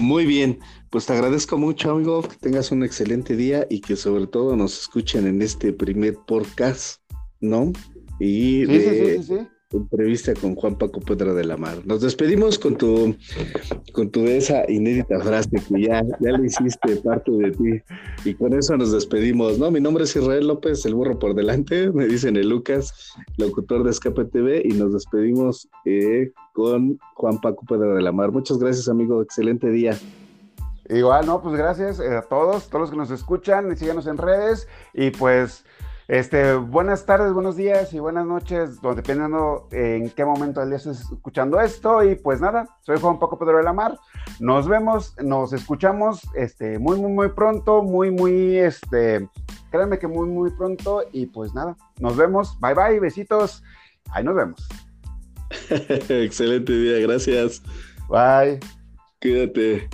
Muy 0.00 0.26
bien, 0.26 0.58
pues 0.96 1.04
te 1.04 1.12
agradezco 1.12 1.58
mucho, 1.58 1.90
amigo, 1.90 2.22
que 2.22 2.36
tengas 2.36 2.72
un 2.72 2.82
excelente 2.82 3.36
día 3.36 3.66
y 3.68 3.82
que 3.82 3.96
sobre 3.96 4.26
todo 4.26 4.56
nos 4.56 4.80
escuchen 4.80 5.26
en 5.26 5.42
este 5.42 5.74
primer 5.74 6.16
podcast, 6.26 7.02
¿no? 7.38 7.70
Y 8.18 8.64
sí, 8.64 8.80
sí, 8.80 9.22
sí, 9.22 9.34
entrevista 9.72 10.32
con 10.32 10.54
Juan 10.54 10.78
Paco 10.78 11.00
Pedro 11.00 11.34
de 11.34 11.44
la 11.44 11.58
Mar. 11.58 11.82
Nos 11.84 12.00
despedimos 12.00 12.58
con 12.58 12.78
tu, 12.78 13.14
con 13.92 14.10
tu 14.10 14.20
esa 14.20 14.64
inédita 14.70 15.20
frase 15.20 15.50
que 15.68 15.82
ya, 15.82 16.02
ya 16.18 16.32
le 16.32 16.46
hiciste 16.46 16.96
parte 17.04 17.30
de 17.30 17.50
ti. 17.50 17.82
Y 18.24 18.32
con 18.32 18.54
eso 18.54 18.74
nos 18.78 18.90
despedimos, 18.90 19.58
¿no? 19.58 19.70
Mi 19.70 19.82
nombre 19.82 20.04
es 20.04 20.16
Israel 20.16 20.46
López, 20.48 20.86
el 20.86 20.94
burro 20.94 21.18
por 21.18 21.34
delante, 21.34 21.92
me 21.92 22.06
dicen 22.06 22.38
el 22.38 22.48
Lucas, 22.48 23.12
locutor 23.36 23.84
de 23.84 23.90
Escape 23.90 24.24
TV, 24.24 24.62
y 24.64 24.68
nos 24.68 24.94
despedimos 24.94 25.68
eh, 25.84 26.32
con 26.54 26.98
Juan 27.16 27.38
Paco 27.38 27.66
Pedro 27.66 27.94
de 27.94 28.00
la 28.00 28.12
Mar. 28.12 28.32
Muchas 28.32 28.56
gracias, 28.56 28.88
amigo. 28.88 29.20
Excelente 29.20 29.68
día. 29.68 29.94
Igual, 30.88 31.26
no, 31.26 31.42
pues 31.42 31.56
gracias 31.56 32.00
a 32.00 32.22
todos, 32.22 32.68
todos 32.68 32.82
los 32.82 32.90
que 32.90 32.96
nos 32.96 33.10
escuchan, 33.10 33.76
síganos 33.76 34.06
en 34.06 34.18
redes 34.18 34.68
y 34.94 35.10
pues 35.10 35.64
este, 36.08 36.54
buenas 36.54 37.04
tardes, 37.04 37.32
buenos 37.32 37.56
días 37.56 37.92
y 37.92 37.98
buenas 37.98 38.26
noches, 38.26 38.80
dependiendo 38.80 39.66
en 39.72 40.08
qué 40.10 40.24
momento 40.24 40.60
del 40.60 40.68
día 40.68 40.76
estés 40.76 41.00
escuchando 41.00 41.60
esto. 41.60 42.04
Y 42.04 42.14
pues 42.14 42.40
nada, 42.40 42.68
soy 42.82 43.00
Juan 43.00 43.18
Paco 43.18 43.36
Pedro 43.38 43.58
de 43.58 43.64
la 43.64 43.72
Mar. 43.72 43.98
Nos 44.38 44.68
vemos, 44.68 45.16
nos 45.20 45.52
escuchamos 45.52 46.22
este, 46.36 46.78
muy, 46.78 47.00
muy, 47.00 47.10
muy 47.10 47.28
pronto, 47.30 47.82
muy, 47.82 48.12
muy, 48.12 48.56
este, 48.56 49.28
créanme 49.72 49.98
que 49.98 50.06
muy, 50.06 50.28
muy 50.28 50.50
pronto. 50.52 51.02
Y 51.12 51.26
pues 51.26 51.52
nada, 51.54 51.76
nos 51.98 52.16
vemos. 52.16 52.56
Bye, 52.60 52.74
bye, 52.74 53.00
besitos. 53.00 53.64
Ahí 54.10 54.22
nos 54.22 54.36
vemos. 54.36 54.68
Excelente 56.08 56.72
día, 56.72 57.04
gracias. 57.04 57.60
Bye. 58.08 58.60
Cuídate. 59.20 59.88